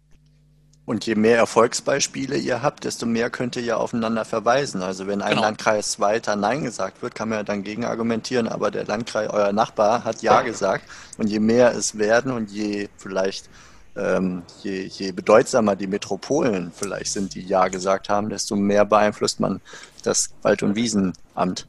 Und 0.84 1.06
je 1.06 1.14
mehr 1.14 1.37
Erfolgsbeispiele 1.37 2.37
ihr 2.37 2.61
habt, 2.61 2.84
desto 2.84 3.06
mehr 3.06 3.30
könnt 3.30 3.54
ihr 3.54 3.62
ja 3.62 3.76
aufeinander 3.76 4.25
verweisen. 4.25 4.82
Also 4.82 5.06
wenn 5.06 5.22
ein 5.22 5.30
genau. 5.30 5.42
Landkreis 5.42 6.00
weiter 6.00 6.34
Nein 6.34 6.64
gesagt 6.64 7.02
wird, 7.02 7.14
kann 7.14 7.28
man 7.28 7.38
ja 7.38 7.44
dann 7.44 7.62
gegen 7.62 7.84
argumentieren, 7.84 8.49
aber 8.49 8.72
der 8.72 8.84
Landkreis, 8.84 9.30
euer 9.30 9.52
Nachbar, 9.52 10.04
hat 10.04 10.22
Ja 10.22 10.42
gesagt. 10.42 10.84
Und 11.18 11.28
je 11.28 11.38
mehr 11.38 11.72
es 11.72 11.99
werden 11.99 12.32
und 12.32 12.50
je 12.50 12.88
vielleicht 12.99 13.49
ähm, 13.94 14.42
je, 14.62 14.87
je 14.87 15.12
bedeutsamer 15.12 15.76
die 15.76 15.87
Metropolen 15.87 16.72
vielleicht 16.75 17.12
sind, 17.12 17.34
die 17.34 17.42
Ja 17.42 17.68
gesagt 17.68 18.08
haben, 18.08 18.28
desto 18.28 18.56
mehr 18.56 18.84
beeinflusst 18.84 19.38
man 19.38 19.61
das 20.02 20.30
Wald- 20.42 20.62
und 20.62 20.75
Wiesenamt. 20.75 21.68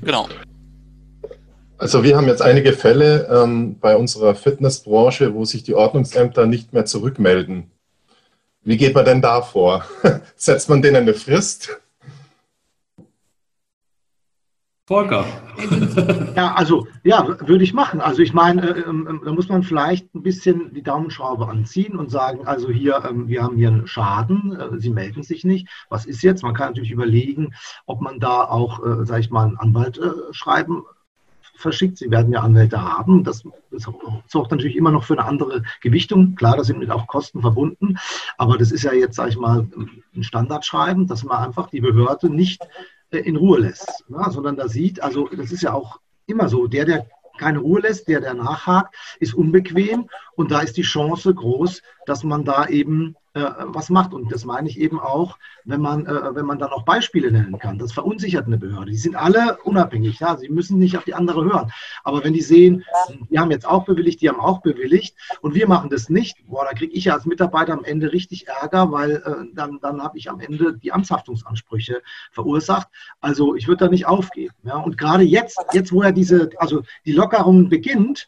Genau. 0.00 0.28
Also 1.78 2.02
wir 2.02 2.16
haben 2.16 2.26
jetzt 2.26 2.42
einige 2.42 2.72
Fälle 2.72 3.28
ähm, 3.30 3.78
bei 3.78 3.96
unserer 3.96 4.34
Fitnessbranche, 4.34 5.32
wo 5.32 5.44
sich 5.44 5.62
die 5.62 5.76
Ordnungsämter 5.76 6.44
nicht 6.44 6.72
mehr 6.72 6.84
zurückmelden. 6.84 7.70
Wie 8.62 8.76
geht 8.76 8.96
man 8.96 9.04
denn 9.04 9.22
da 9.22 9.42
vor? 9.42 9.84
Setzt 10.36 10.68
man 10.68 10.82
denen 10.82 10.96
eine 10.96 11.14
Frist? 11.14 11.80
Volker. 14.86 15.24
ja, 16.34 16.54
also 16.54 16.88
ja, 17.04 17.38
würde 17.46 17.62
ich 17.62 17.74
machen. 17.74 18.00
Also 18.00 18.22
ich 18.22 18.32
meine, 18.32 18.70
äh, 18.70 18.80
äh, 18.80 19.20
da 19.24 19.32
muss 19.32 19.48
man 19.48 19.62
vielleicht 19.62 20.12
ein 20.14 20.22
bisschen 20.22 20.72
die 20.72 20.82
Daumenschraube 20.82 21.46
anziehen 21.46 21.96
und 21.96 22.10
sagen, 22.10 22.46
also 22.46 22.70
hier, 22.70 22.96
äh, 23.04 23.28
wir 23.28 23.42
haben 23.42 23.56
hier 23.56 23.68
einen 23.68 23.86
Schaden, 23.86 24.58
äh, 24.58 24.80
Sie 24.80 24.90
melden 24.90 25.22
sich 25.22 25.44
nicht. 25.44 25.68
Was 25.90 26.06
ist 26.06 26.22
jetzt? 26.22 26.42
Man 26.42 26.54
kann 26.54 26.68
natürlich 26.68 26.90
überlegen, 26.90 27.54
ob 27.86 28.00
man 28.00 28.18
da 28.18 28.44
auch, 28.44 28.84
äh, 28.84 29.04
sage 29.04 29.20
ich 29.20 29.30
mal, 29.30 29.46
einen 29.46 29.58
Anwalt 29.58 29.98
äh, 29.98 30.10
schreiben 30.32 30.84
verschickt. 31.58 31.98
Sie 31.98 32.10
werden 32.10 32.32
ja 32.32 32.40
Anwälte 32.40 32.82
haben. 32.82 33.24
Das, 33.24 33.42
sorgt 34.26 34.50
natürlich 34.50 34.76
immer 34.76 34.90
noch 34.90 35.04
für 35.04 35.14
eine 35.14 35.26
andere 35.26 35.62
Gewichtung. 35.80 36.34
Klar, 36.34 36.56
da 36.56 36.64
sind 36.64 36.78
mit 36.78 36.90
auch 36.90 37.06
Kosten 37.06 37.40
verbunden. 37.40 37.98
Aber 38.36 38.56
das 38.58 38.72
ist 38.72 38.84
ja 38.84 38.92
jetzt, 38.92 39.16
sage 39.16 39.30
ich 39.30 39.38
mal, 39.38 39.66
ein 40.14 40.22
Standardschreiben, 40.22 41.06
dass 41.06 41.24
man 41.24 41.44
einfach 41.44 41.68
die 41.70 41.80
Behörde 41.80 42.30
nicht 42.30 42.66
äh, 43.10 43.18
in 43.18 43.36
Ruhe 43.36 43.60
lässt, 43.60 44.04
ne? 44.08 44.24
sondern 44.30 44.56
da 44.56 44.68
sieht, 44.68 45.02
also 45.02 45.28
das 45.28 45.52
ist 45.52 45.62
ja 45.62 45.72
auch 45.72 46.00
immer 46.26 46.48
so, 46.48 46.66
der, 46.66 46.84
der 46.84 47.06
keine 47.38 47.60
Ruhe 47.60 47.80
lässt, 47.80 48.08
der, 48.08 48.20
der 48.20 48.34
nachhakt, 48.34 48.94
ist 49.20 49.34
unbequem 49.34 50.08
und 50.34 50.50
da 50.50 50.60
ist 50.60 50.76
die 50.76 50.82
Chance 50.82 51.34
groß, 51.34 51.82
dass 52.04 52.24
man 52.24 52.44
da 52.44 52.66
eben 52.66 53.14
was 53.40 53.90
macht. 53.90 54.14
Und 54.14 54.32
das 54.32 54.44
meine 54.44 54.68
ich 54.68 54.78
eben 54.78 55.00
auch, 55.00 55.38
wenn 55.64 55.80
man, 55.80 56.06
äh, 56.06 56.34
wenn 56.34 56.46
man 56.46 56.58
dann 56.58 56.70
auch 56.70 56.84
Beispiele 56.84 57.30
nennen 57.30 57.58
kann. 57.58 57.78
Das 57.78 57.92
verunsichert 57.92 58.46
eine 58.46 58.58
Behörde. 58.58 58.90
Die 58.90 58.96
sind 58.96 59.16
alle 59.16 59.58
unabhängig. 59.64 60.20
Ja? 60.20 60.36
Sie 60.36 60.48
müssen 60.48 60.78
nicht 60.78 60.96
auf 60.96 61.04
die 61.04 61.14
andere 61.14 61.44
hören. 61.44 61.70
Aber 62.04 62.24
wenn 62.24 62.32
die 62.32 62.40
sehen, 62.40 62.84
die 63.30 63.38
haben 63.38 63.50
jetzt 63.50 63.66
auch 63.66 63.84
bewilligt, 63.84 64.20
die 64.20 64.28
haben 64.28 64.40
auch 64.40 64.60
bewilligt 64.60 65.16
und 65.40 65.54
wir 65.54 65.68
machen 65.68 65.90
das 65.90 66.08
nicht, 66.08 66.46
boah, 66.46 66.64
da 66.64 66.72
kriege 66.72 66.92
ich 66.92 67.04
ja 67.04 67.14
als 67.14 67.26
Mitarbeiter 67.26 67.72
am 67.72 67.84
Ende 67.84 68.12
richtig 68.12 68.48
Ärger, 68.48 68.90
weil 68.92 69.16
äh, 69.16 69.54
dann, 69.54 69.78
dann 69.80 70.02
habe 70.02 70.18
ich 70.18 70.30
am 70.30 70.40
Ende 70.40 70.76
die 70.78 70.92
Amtshaftungsansprüche 70.92 72.02
verursacht. 72.32 72.88
Also 73.20 73.54
ich 73.54 73.68
würde 73.68 73.84
da 73.84 73.90
nicht 73.90 74.06
aufgeben. 74.06 74.54
Ja? 74.64 74.76
Und 74.76 74.96
gerade 74.96 75.24
jetzt, 75.24 75.58
jetzt 75.72 75.92
wo 75.92 76.02
ja 76.02 76.12
diese, 76.12 76.50
also 76.56 76.82
die 77.04 77.12
Lockerung 77.12 77.68
beginnt, 77.68 78.26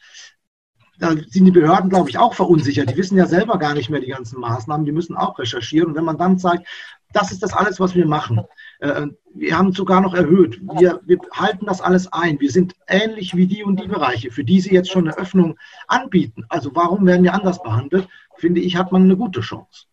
da 1.00 1.14
sind 1.28 1.46
die 1.46 1.50
Behörden, 1.50 1.88
glaube 1.88 2.10
ich, 2.10 2.18
auch 2.18 2.34
verunsichert. 2.34 2.90
Die 2.90 2.96
wissen 2.96 3.16
ja 3.16 3.26
selber 3.26 3.58
gar 3.58 3.74
nicht 3.74 3.88
mehr 3.88 4.00
die 4.00 4.10
ganzen 4.10 4.38
Maßnahmen, 4.38 4.84
die 4.84 4.92
müssen 4.92 5.16
auch 5.16 5.38
recherchieren. 5.38 5.88
Und 5.88 5.94
wenn 5.96 6.04
man 6.04 6.18
dann 6.18 6.38
sagt, 6.38 6.66
das 7.12 7.32
ist 7.32 7.42
das 7.42 7.54
alles, 7.54 7.80
was 7.80 7.94
wir 7.94 8.06
machen. 8.06 8.42
Äh, 8.80 9.06
wir 9.34 9.58
haben 9.58 9.72
sogar 9.72 10.00
noch 10.00 10.14
erhöht. 10.14 10.60
Wir, 10.78 11.00
wir, 11.04 11.18
halten 11.32 11.66
das 11.66 11.80
alles 11.80 12.12
ein. 12.12 12.38
Wir 12.38 12.50
sind 12.50 12.74
ähnlich 12.86 13.34
wie 13.34 13.46
die 13.46 13.64
und 13.64 13.80
die 13.80 13.88
Bereiche, 13.88 14.30
für 14.30 14.44
die 14.44 14.60
Sie 14.60 14.74
jetzt 14.74 14.90
schon 14.90 15.08
eine 15.08 15.18
Öffnung 15.18 15.56
anbieten. 15.88 16.44
Also 16.50 16.70
warum 16.74 17.06
werden 17.06 17.24
wir 17.24 17.34
anders 17.34 17.62
behandelt? 17.62 18.06
Finde 18.36 18.60
ich, 18.60 18.76
hat 18.76 18.92
man 18.92 19.04
eine 19.04 19.16
gute 19.16 19.40
Chance. 19.40 19.86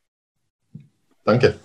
Danke. 1.24 1.58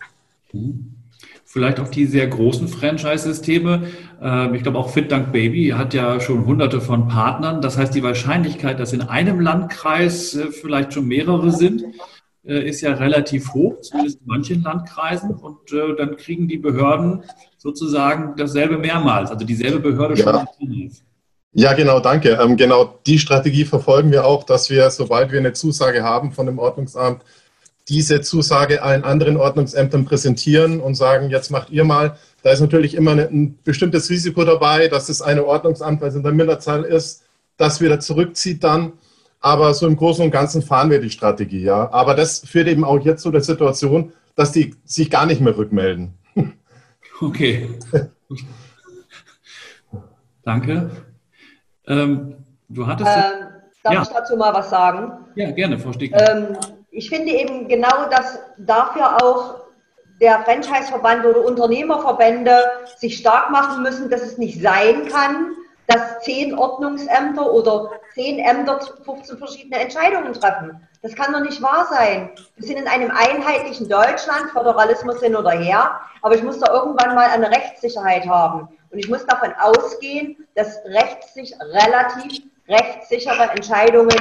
Vielleicht 1.52 1.80
auch 1.80 1.88
die 1.88 2.06
sehr 2.06 2.26
großen 2.28 2.66
Franchise-Systeme. 2.66 3.82
Ähm, 4.22 4.54
ich 4.54 4.62
glaube, 4.62 4.78
auch 4.78 4.88
FitDunk 4.88 5.32
Baby 5.32 5.74
hat 5.76 5.92
ja 5.92 6.18
schon 6.18 6.46
hunderte 6.46 6.80
von 6.80 7.08
Partnern. 7.08 7.60
Das 7.60 7.76
heißt, 7.76 7.94
die 7.94 8.02
Wahrscheinlichkeit, 8.02 8.80
dass 8.80 8.94
in 8.94 9.02
einem 9.02 9.38
Landkreis 9.38 10.34
äh, 10.34 10.46
vielleicht 10.46 10.94
schon 10.94 11.06
mehrere 11.06 11.50
sind, 11.50 11.84
äh, 12.42 12.66
ist 12.66 12.80
ja 12.80 12.94
relativ 12.94 13.52
hoch, 13.52 13.82
zumindest 13.82 14.22
in 14.22 14.28
manchen 14.28 14.62
Landkreisen. 14.62 15.32
Und 15.32 15.70
äh, 15.74 15.94
dann 15.94 16.16
kriegen 16.16 16.48
die 16.48 16.56
Behörden 16.56 17.22
sozusagen 17.58 18.32
dasselbe 18.38 18.78
mehrmals, 18.78 19.30
also 19.30 19.44
dieselbe 19.44 19.78
Behörde 19.78 20.14
ja. 20.14 20.46
schon. 20.58 20.90
Ja, 21.52 21.74
genau, 21.74 22.00
danke. 22.00 22.38
Ähm, 22.42 22.56
genau 22.56 22.98
die 23.06 23.18
Strategie 23.18 23.66
verfolgen 23.66 24.10
wir 24.10 24.24
auch, 24.24 24.44
dass 24.44 24.70
wir, 24.70 24.88
sobald 24.88 25.30
wir 25.30 25.38
eine 25.38 25.52
Zusage 25.52 26.02
haben 26.02 26.32
von 26.32 26.46
dem 26.46 26.58
Ordnungsamt, 26.58 27.20
diese 27.88 28.20
Zusage 28.20 28.82
allen 28.82 29.04
anderen 29.04 29.36
Ordnungsämtern 29.36 30.04
präsentieren 30.04 30.80
und 30.80 30.94
sagen, 30.94 31.30
jetzt 31.30 31.50
macht 31.50 31.70
ihr 31.70 31.84
mal. 31.84 32.16
Da 32.42 32.50
ist 32.50 32.60
natürlich 32.60 32.94
immer 32.94 33.12
ein 33.12 33.58
bestimmtes 33.64 34.10
Risiko 34.10 34.44
dabei, 34.44 34.88
dass 34.88 35.06
das 35.06 35.22
eine 35.22 35.44
Ordnungsamt, 35.44 36.00
weil 36.00 36.08
es 36.08 36.14
in 36.14 36.22
der 36.22 36.32
Minderzahl 36.32 36.84
ist, 36.84 37.24
das 37.56 37.80
wieder 37.80 38.00
zurückzieht 38.00 38.62
dann. 38.64 38.92
Aber 39.40 39.74
so 39.74 39.86
im 39.86 39.96
Großen 39.96 40.24
und 40.24 40.30
Ganzen 40.30 40.62
fahren 40.62 40.90
wir 40.90 41.00
die 41.00 41.10
Strategie, 41.10 41.62
ja. 41.62 41.92
Aber 41.92 42.14
das 42.14 42.40
führt 42.40 42.68
eben 42.68 42.84
auch 42.84 43.00
jetzt 43.04 43.22
zu 43.22 43.30
der 43.32 43.42
Situation, 43.42 44.12
dass 44.36 44.52
die 44.52 44.76
sich 44.84 45.10
gar 45.10 45.26
nicht 45.26 45.40
mehr 45.40 45.56
rückmelden. 45.56 46.14
Okay. 47.20 47.70
Danke. 50.42 50.90
Ähm, 51.86 52.34
du 52.68 52.84
hattest. 52.84 53.08
Ähm, 53.08 53.48
darf 53.84 53.94
ja. 53.94 54.02
ich 54.02 54.08
dazu 54.08 54.36
mal 54.36 54.52
was 54.52 54.70
sagen? 54.70 55.12
Ja, 55.36 55.52
gerne, 55.52 55.78
Frau 55.78 55.92
Stiegler. 55.92 56.36
Ähm, 56.36 56.56
ich 56.92 57.08
finde 57.08 57.32
eben 57.32 57.68
genau, 57.68 58.08
dass 58.10 58.38
dafür 58.58 59.16
auch 59.22 59.62
der 60.20 60.40
Franchise-Verband 60.44 61.24
oder 61.24 61.44
Unternehmerverbände 61.44 62.54
sich 62.96 63.16
stark 63.16 63.50
machen 63.50 63.82
müssen, 63.82 64.10
dass 64.10 64.20
es 64.20 64.38
nicht 64.38 64.60
sein 64.60 65.08
kann, 65.08 65.52
dass 65.86 66.20
zehn 66.20 66.56
Ordnungsämter 66.56 67.50
oder 67.50 67.90
zehn 68.14 68.38
Ämter 68.38 68.78
15 69.04 69.38
verschiedene 69.38 69.80
Entscheidungen 69.80 70.34
treffen. 70.34 70.86
Das 71.00 71.14
kann 71.14 71.32
doch 71.32 71.40
nicht 71.40 71.60
wahr 71.62 71.88
sein. 71.90 72.30
Wir 72.56 72.66
sind 72.66 72.76
in 72.78 72.86
einem 72.86 73.10
einheitlichen 73.10 73.88
Deutschland, 73.88 74.50
Föderalismus 74.52 75.20
hin 75.20 75.34
oder 75.34 75.50
her, 75.50 75.98
aber 76.20 76.34
ich 76.34 76.42
muss 76.42 76.60
da 76.60 76.72
irgendwann 76.72 77.14
mal 77.14 77.28
eine 77.30 77.50
Rechtssicherheit 77.50 78.28
haben. 78.28 78.68
Und 78.90 78.98
ich 78.98 79.08
muss 79.08 79.26
davon 79.26 79.52
ausgehen, 79.58 80.46
dass 80.54 80.78
rechtlich 80.84 81.54
relativ 81.60 82.42
rechtssichere 82.72 83.50
Entscheidungen 83.50 84.16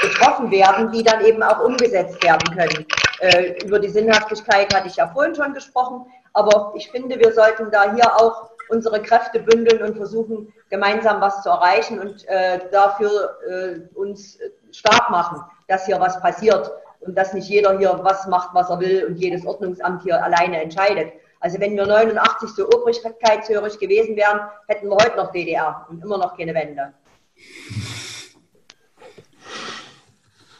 getroffen 0.00 0.50
werden, 0.50 0.90
die 0.92 1.02
dann 1.02 1.24
eben 1.24 1.42
auch 1.42 1.60
umgesetzt 1.64 2.22
werden 2.22 2.56
können. 2.56 2.86
Äh, 3.20 3.64
über 3.64 3.78
die 3.78 3.88
Sinnhaftigkeit 3.88 4.74
hatte 4.74 4.88
ich 4.88 4.96
ja 4.96 5.08
vorhin 5.08 5.34
schon 5.34 5.54
gesprochen, 5.54 6.06
aber 6.32 6.72
ich 6.76 6.90
finde, 6.90 7.18
wir 7.18 7.32
sollten 7.32 7.70
da 7.70 7.94
hier 7.94 8.16
auch 8.16 8.50
unsere 8.68 9.00
Kräfte 9.02 9.40
bündeln 9.40 9.82
und 9.82 9.96
versuchen, 9.96 10.52
gemeinsam 10.70 11.20
was 11.20 11.42
zu 11.42 11.50
erreichen 11.50 12.00
und 12.00 12.26
äh, 12.28 12.60
dafür 12.70 13.36
äh, 13.48 13.96
uns 13.96 14.38
stark 14.72 15.10
machen, 15.10 15.42
dass 15.68 15.86
hier 15.86 16.00
was 16.00 16.20
passiert 16.20 16.70
und 17.00 17.16
dass 17.16 17.34
nicht 17.34 17.48
jeder 17.48 17.78
hier 17.78 18.00
was 18.02 18.26
macht, 18.26 18.54
was 18.54 18.70
er 18.70 18.80
will 18.80 19.04
und 19.04 19.16
jedes 19.16 19.44
Ordnungsamt 19.46 20.02
hier 20.02 20.22
alleine 20.22 20.62
entscheidet. 20.62 21.12
Also 21.40 21.60
wenn 21.60 21.76
wir 21.76 21.86
89 21.86 22.50
so 22.50 22.66
obrigkeitshörig 22.68 23.78
gewesen 23.78 24.16
wären, 24.16 24.40
hätten 24.68 24.88
wir 24.88 24.96
heute 24.96 25.16
noch 25.16 25.32
DDR 25.32 25.86
und 25.90 26.02
immer 26.02 26.18
noch 26.18 26.36
keine 26.36 26.54
Wende. 26.54 26.92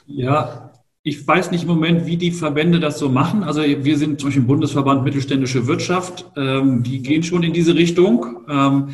Ja, 0.06 0.72
ich 1.02 1.26
weiß 1.26 1.50
nicht 1.50 1.62
im 1.62 1.68
Moment, 1.68 2.06
wie 2.06 2.16
die 2.16 2.30
Verbände 2.30 2.78
das 2.78 2.98
so 2.98 3.08
machen. 3.08 3.42
Also 3.42 3.62
wir 3.62 3.98
sind 3.98 4.20
zum 4.20 4.28
Beispiel 4.28 4.42
im 4.42 4.46
Bundesverband 4.46 5.02
Mittelständische 5.04 5.66
Wirtschaft. 5.66 6.30
Ähm, 6.36 6.82
die 6.82 7.02
gehen 7.02 7.22
schon 7.22 7.42
in 7.42 7.52
diese 7.52 7.74
Richtung. 7.74 8.44
Ähm, 8.48 8.90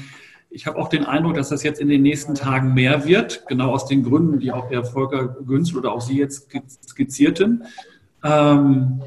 ich 0.50 0.66
habe 0.66 0.78
auch 0.78 0.88
den 0.88 1.04
Eindruck, 1.04 1.34
dass 1.34 1.50
das 1.50 1.62
jetzt 1.62 1.80
in 1.80 1.88
den 1.88 2.02
nächsten 2.02 2.34
Tagen 2.34 2.72
mehr 2.72 3.04
wird, 3.04 3.44
genau 3.48 3.72
aus 3.72 3.86
den 3.86 4.02
Gründen, 4.02 4.40
die 4.40 4.50
auch 4.50 4.68
der 4.68 4.84
Volker 4.84 5.36
Günzel 5.46 5.78
oder 5.78 5.92
auch 5.92 6.00
Sie 6.00 6.16
jetzt 6.16 6.50
skizzierten. 6.88 7.64
Ähm, 8.24 9.02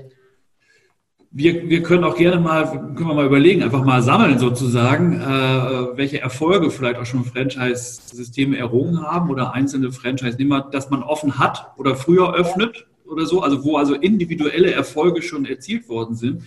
wir, 1.33 1.69
wir 1.69 1.81
können 1.81 2.03
auch 2.03 2.17
gerne 2.17 2.41
mal, 2.41 2.67
können 2.67 3.07
wir 3.07 3.13
mal 3.13 3.25
überlegen, 3.25 3.63
einfach 3.63 3.85
mal 3.85 4.01
sammeln 4.03 4.37
sozusagen, 4.37 5.13
äh, 5.13 5.97
welche 5.97 6.19
Erfolge 6.19 6.69
vielleicht 6.69 6.97
auch 6.97 7.05
schon 7.05 7.23
Franchise-Systeme 7.23 8.57
errungen 8.57 9.01
haben 9.01 9.29
oder 9.29 9.53
einzelne 9.53 9.93
Franchise-Nehmer, 9.93 10.67
dass 10.71 10.89
man 10.89 11.03
offen 11.03 11.39
hat 11.39 11.71
oder 11.77 11.95
früher 11.95 12.33
öffnet 12.33 12.85
oder 13.05 13.25
so, 13.25 13.41
also 13.41 13.63
wo 13.63 13.77
also 13.77 13.93
individuelle 13.93 14.73
Erfolge 14.73 15.21
schon 15.21 15.45
erzielt 15.45 15.87
worden 15.87 16.15
sind. 16.15 16.43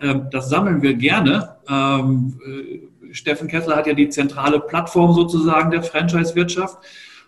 Ähm, 0.00 0.26
das 0.32 0.48
sammeln 0.48 0.82
wir 0.82 0.94
gerne. 0.94 1.56
Ähm, 1.68 2.40
äh, 2.44 3.14
Steffen 3.14 3.46
Kessler 3.46 3.76
hat 3.76 3.86
ja 3.86 3.94
die 3.94 4.08
zentrale 4.08 4.58
Plattform 4.58 5.14
sozusagen 5.14 5.70
der 5.70 5.84
Franchise-Wirtschaft. 5.84 6.78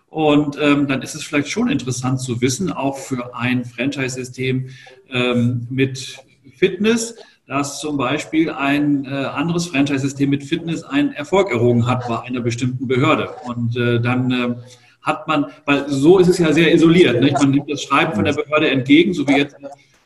Und 0.09 0.57
ähm, 0.59 0.87
dann 0.87 1.01
ist 1.01 1.15
es 1.15 1.23
vielleicht 1.23 1.49
schon 1.49 1.69
interessant 1.69 2.19
zu 2.19 2.41
wissen, 2.41 2.71
auch 2.71 2.97
für 2.97 3.35
ein 3.35 3.63
Franchise-System 3.63 4.69
ähm, 5.09 5.67
mit 5.69 6.17
Fitness, 6.57 7.15
dass 7.47 7.79
zum 7.79 7.97
Beispiel 7.97 8.49
ein 8.49 9.05
äh, 9.05 9.09
anderes 9.09 9.67
Franchise-System 9.67 10.29
mit 10.29 10.43
Fitness 10.43 10.83
einen 10.83 11.13
Erfolg 11.13 11.49
errungen 11.49 11.87
hat 11.87 12.07
bei 12.07 12.19
einer 12.21 12.41
bestimmten 12.41 12.87
Behörde. 12.87 13.29
Und 13.45 13.77
äh, 13.77 14.01
dann 14.01 14.31
äh, 14.31 14.55
hat 15.01 15.27
man, 15.27 15.45
weil 15.65 15.87
so 15.87 16.19
ist 16.19 16.27
es 16.27 16.37
ja 16.39 16.51
sehr 16.51 16.73
isoliert. 16.73 17.21
Nicht? 17.21 17.39
Man 17.39 17.51
nimmt 17.51 17.71
das 17.71 17.81
Schreiben 17.81 18.13
von 18.13 18.25
der 18.25 18.33
Behörde 18.33 18.69
entgegen, 18.69 19.13
so 19.13 19.25
wie 19.27 19.37
jetzt 19.37 19.55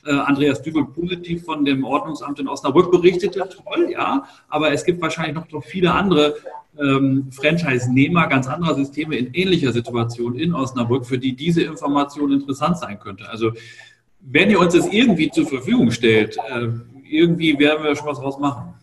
äh, 0.06 0.12
Andreas 0.12 0.62
Dübel 0.62 0.86
positiv 0.86 1.44
von 1.44 1.66
dem 1.66 1.84
Ordnungsamt 1.84 2.40
in 2.40 2.48
Osnabrück 2.48 2.92
berichtete. 2.92 3.50
Toll, 3.50 3.90
ja, 3.92 4.24
aber 4.48 4.72
es 4.72 4.84
gibt 4.84 5.02
wahrscheinlich 5.02 5.36
noch, 5.36 5.50
noch 5.52 5.64
viele 5.64 5.92
andere 5.92 6.36
ähm, 6.80 7.28
Franchise-Nehmer 7.32 8.28
ganz 8.28 8.48
anderer 8.48 8.76
Systeme 8.76 9.16
in 9.16 9.34
ähnlicher 9.34 9.72
Situation 9.72 10.36
in 10.36 10.54
Osnabrück, 10.54 11.06
für 11.06 11.18
die 11.18 11.36
diese 11.36 11.64
Information 11.64 12.32
interessant 12.32 12.78
sein 12.78 13.00
könnte. 13.00 13.28
Also 13.30 13.52
wenn 14.24 14.50
ihr 14.50 14.60
uns 14.60 14.74
das 14.74 14.88
irgendwie 14.88 15.30
zur 15.30 15.48
Verfügung 15.48 15.92
stellt, 15.92 16.38
äh, 16.38 16.68
irgendwie 17.10 17.58
werden 17.60 17.84
wir 17.84 17.96
schon 17.96 18.08
was 18.08 18.20
draus 18.20 18.40
machen. 18.40 18.74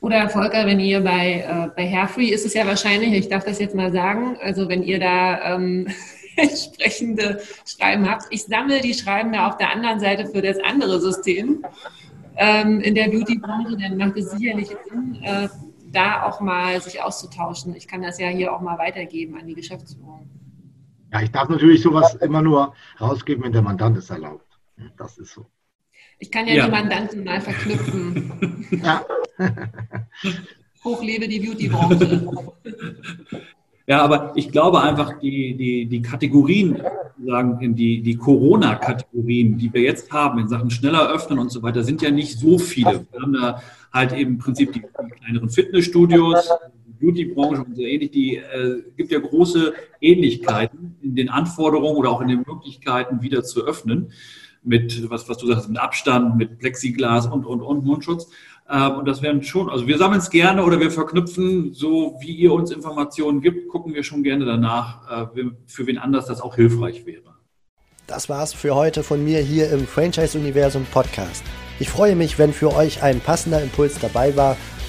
Oder 0.00 0.28
Volker, 0.28 0.66
wenn 0.66 0.80
ihr 0.80 1.00
bei, 1.00 1.44
äh, 1.48 1.68
bei 1.76 1.88
Hairfree 1.88 2.30
ist 2.30 2.44
es 2.44 2.54
ja 2.54 2.66
wahrscheinlich, 2.66 3.12
ich 3.12 3.28
darf 3.28 3.44
das 3.44 3.60
jetzt 3.60 3.76
mal 3.76 3.92
sagen, 3.92 4.36
also 4.42 4.68
wenn 4.68 4.82
ihr 4.82 4.98
da 4.98 5.54
ähm, 5.54 5.86
entsprechende 6.36 7.40
Schreiben 7.64 8.10
habt, 8.10 8.24
ich 8.30 8.42
sammle 8.42 8.80
die 8.80 8.94
Schreiben 8.94 9.32
ja 9.32 9.48
auf 9.48 9.58
der 9.58 9.70
anderen 9.70 10.00
Seite 10.00 10.26
für 10.26 10.42
das 10.42 10.58
andere 10.58 11.00
System 11.00 11.64
ähm, 12.36 12.80
in 12.80 12.96
der 12.96 13.08
Beauty-Branche, 13.10 13.76
dann 13.76 13.96
macht 13.96 14.16
es 14.16 14.32
sicherlich 14.32 14.68
Sinn, 14.90 15.18
äh, 15.22 15.48
da 15.92 16.24
auch 16.24 16.40
mal 16.40 16.80
sich 16.80 17.00
auszutauschen. 17.00 17.76
Ich 17.76 17.86
kann 17.86 18.02
das 18.02 18.18
ja 18.18 18.28
hier 18.28 18.52
auch 18.52 18.60
mal 18.60 18.78
weitergeben 18.78 19.36
an 19.38 19.46
die 19.46 19.54
Geschäftsführung. 19.54 20.28
Ja, 21.12 21.20
ich 21.20 21.30
darf 21.30 21.48
natürlich 21.48 21.82
sowas 21.82 22.14
immer 22.16 22.40
nur 22.40 22.74
rausgeben, 23.00 23.44
wenn 23.44 23.52
der 23.52 23.62
Mandant 23.62 23.98
es 23.98 24.08
erlaubt. 24.08 24.46
Das 24.96 25.18
ist 25.18 25.34
so. 25.34 25.46
Ich 26.18 26.30
kann 26.30 26.46
ja, 26.46 26.54
ja. 26.54 26.64
die 26.64 26.70
Mandanten 26.70 27.24
mal 27.24 27.40
verknüpfen. 27.40 28.68
Ja. 28.82 29.04
Hochlebe 30.84 31.28
die 31.28 31.38
Beauty-Branche. 31.40 32.52
Ja, 33.86 34.02
aber 34.02 34.32
ich 34.34 34.50
glaube 34.50 34.80
einfach, 34.80 35.18
die, 35.20 35.54
die, 35.54 35.86
die 35.86 36.02
Kategorien, 36.02 36.82
sagen, 37.24 37.76
die, 37.76 38.02
die 38.02 38.16
Corona-Kategorien, 38.16 39.58
die 39.58 39.72
wir 39.72 39.82
jetzt 39.82 40.10
haben 40.10 40.38
in 40.38 40.48
Sachen 40.48 40.70
schneller 40.70 41.10
öffnen 41.12 41.38
und 41.38 41.50
so 41.50 41.62
weiter, 41.62 41.84
sind 41.84 42.02
ja 42.02 42.10
nicht 42.10 42.38
so 42.38 42.58
viele. 42.58 43.06
Wir 43.10 43.20
haben 43.20 43.32
da 43.34 43.62
halt 43.92 44.12
eben 44.12 44.32
im 44.32 44.38
Prinzip 44.38 44.72
die, 44.72 44.80
die 44.80 45.10
kleineren 45.20 45.50
Fitnessstudios, 45.50 46.48
Beauty-Branche 47.02 47.64
und 47.64 47.76
so 47.76 47.82
ähnlich, 47.82 48.10
die 48.12 48.36
äh, 48.36 48.82
gibt 48.96 49.10
ja 49.10 49.18
große 49.18 49.74
Ähnlichkeiten 50.00 50.96
in 51.02 51.16
den 51.16 51.28
Anforderungen 51.28 51.96
oder 51.96 52.10
auch 52.10 52.20
in 52.20 52.28
den 52.28 52.44
Möglichkeiten 52.46 53.20
wieder 53.22 53.42
zu 53.42 53.64
öffnen. 53.64 54.12
Mit, 54.64 55.10
was, 55.10 55.28
was 55.28 55.38
du 55.38 55.48
sagst, 55.48 55.68
mit 55.68 55.78
Abstand, 55.78 56.36
mit 56.36 56.60
Plexiglas 56.60 57.26
und, 57.26 57.44
und, 57.44 57.62
und 57.62 57.84
Mundschutz. 57.84 58.28
Ähm, 58.70 58.92
und 58.92 59.08
das 59.08 59.20
wären 59.20 59.42
schon, 59.42 59.68
also 59.68 59.88
wir 59.88 59.98
sammeln 59.98 60.20
es 60.20 60.30
gerne 60.30 60.64
oder 60.64 60.78
wir 60.78 60.92
verknüpfen, 60.92 61.74
so 61.74 62.16
wie 62.20 62.32
ihr 62.32 62.52
uns 62.52 62.70
Informationen 62.70 63.40
gibt, 63.40 63.68
gucken 63.68 63.92
wir 63.92 64.04
schon 64.04 64.22
gerne 64.22 64.44
danach, 64.44 65.34
äh, 65.34 65.44
für 65.66 65.86
wen 65.88 65.98
anders 65.98 66.26
das 66.26 66.40
auch 66.40 66.54
hilfreich 66.54 67.04
wäre. 67.04 67.34
Das 68.06 68.28
war's 68.28 68.52
für 68.52 68.74
heute 68.74 69.02
von 69.02 69.24
mir 69.24 69.40
hier 69.40 69.70
im 69.70 69.86
Franchise 69.86 70.38
Universum 70.38 70.86
Podcast. 70.92 71.42
Ich 71.78 71.88
freue 71.88 72.14
mich, 72.14 72.38
wenn 72.38 72.52
für 72.52 72.74
euch 72.74 73.02
ein 73.02 73.20
passender 73.20 73.62
Impuls 73.62 73.98
dabei 73.98 74.36
war 74.36 74.56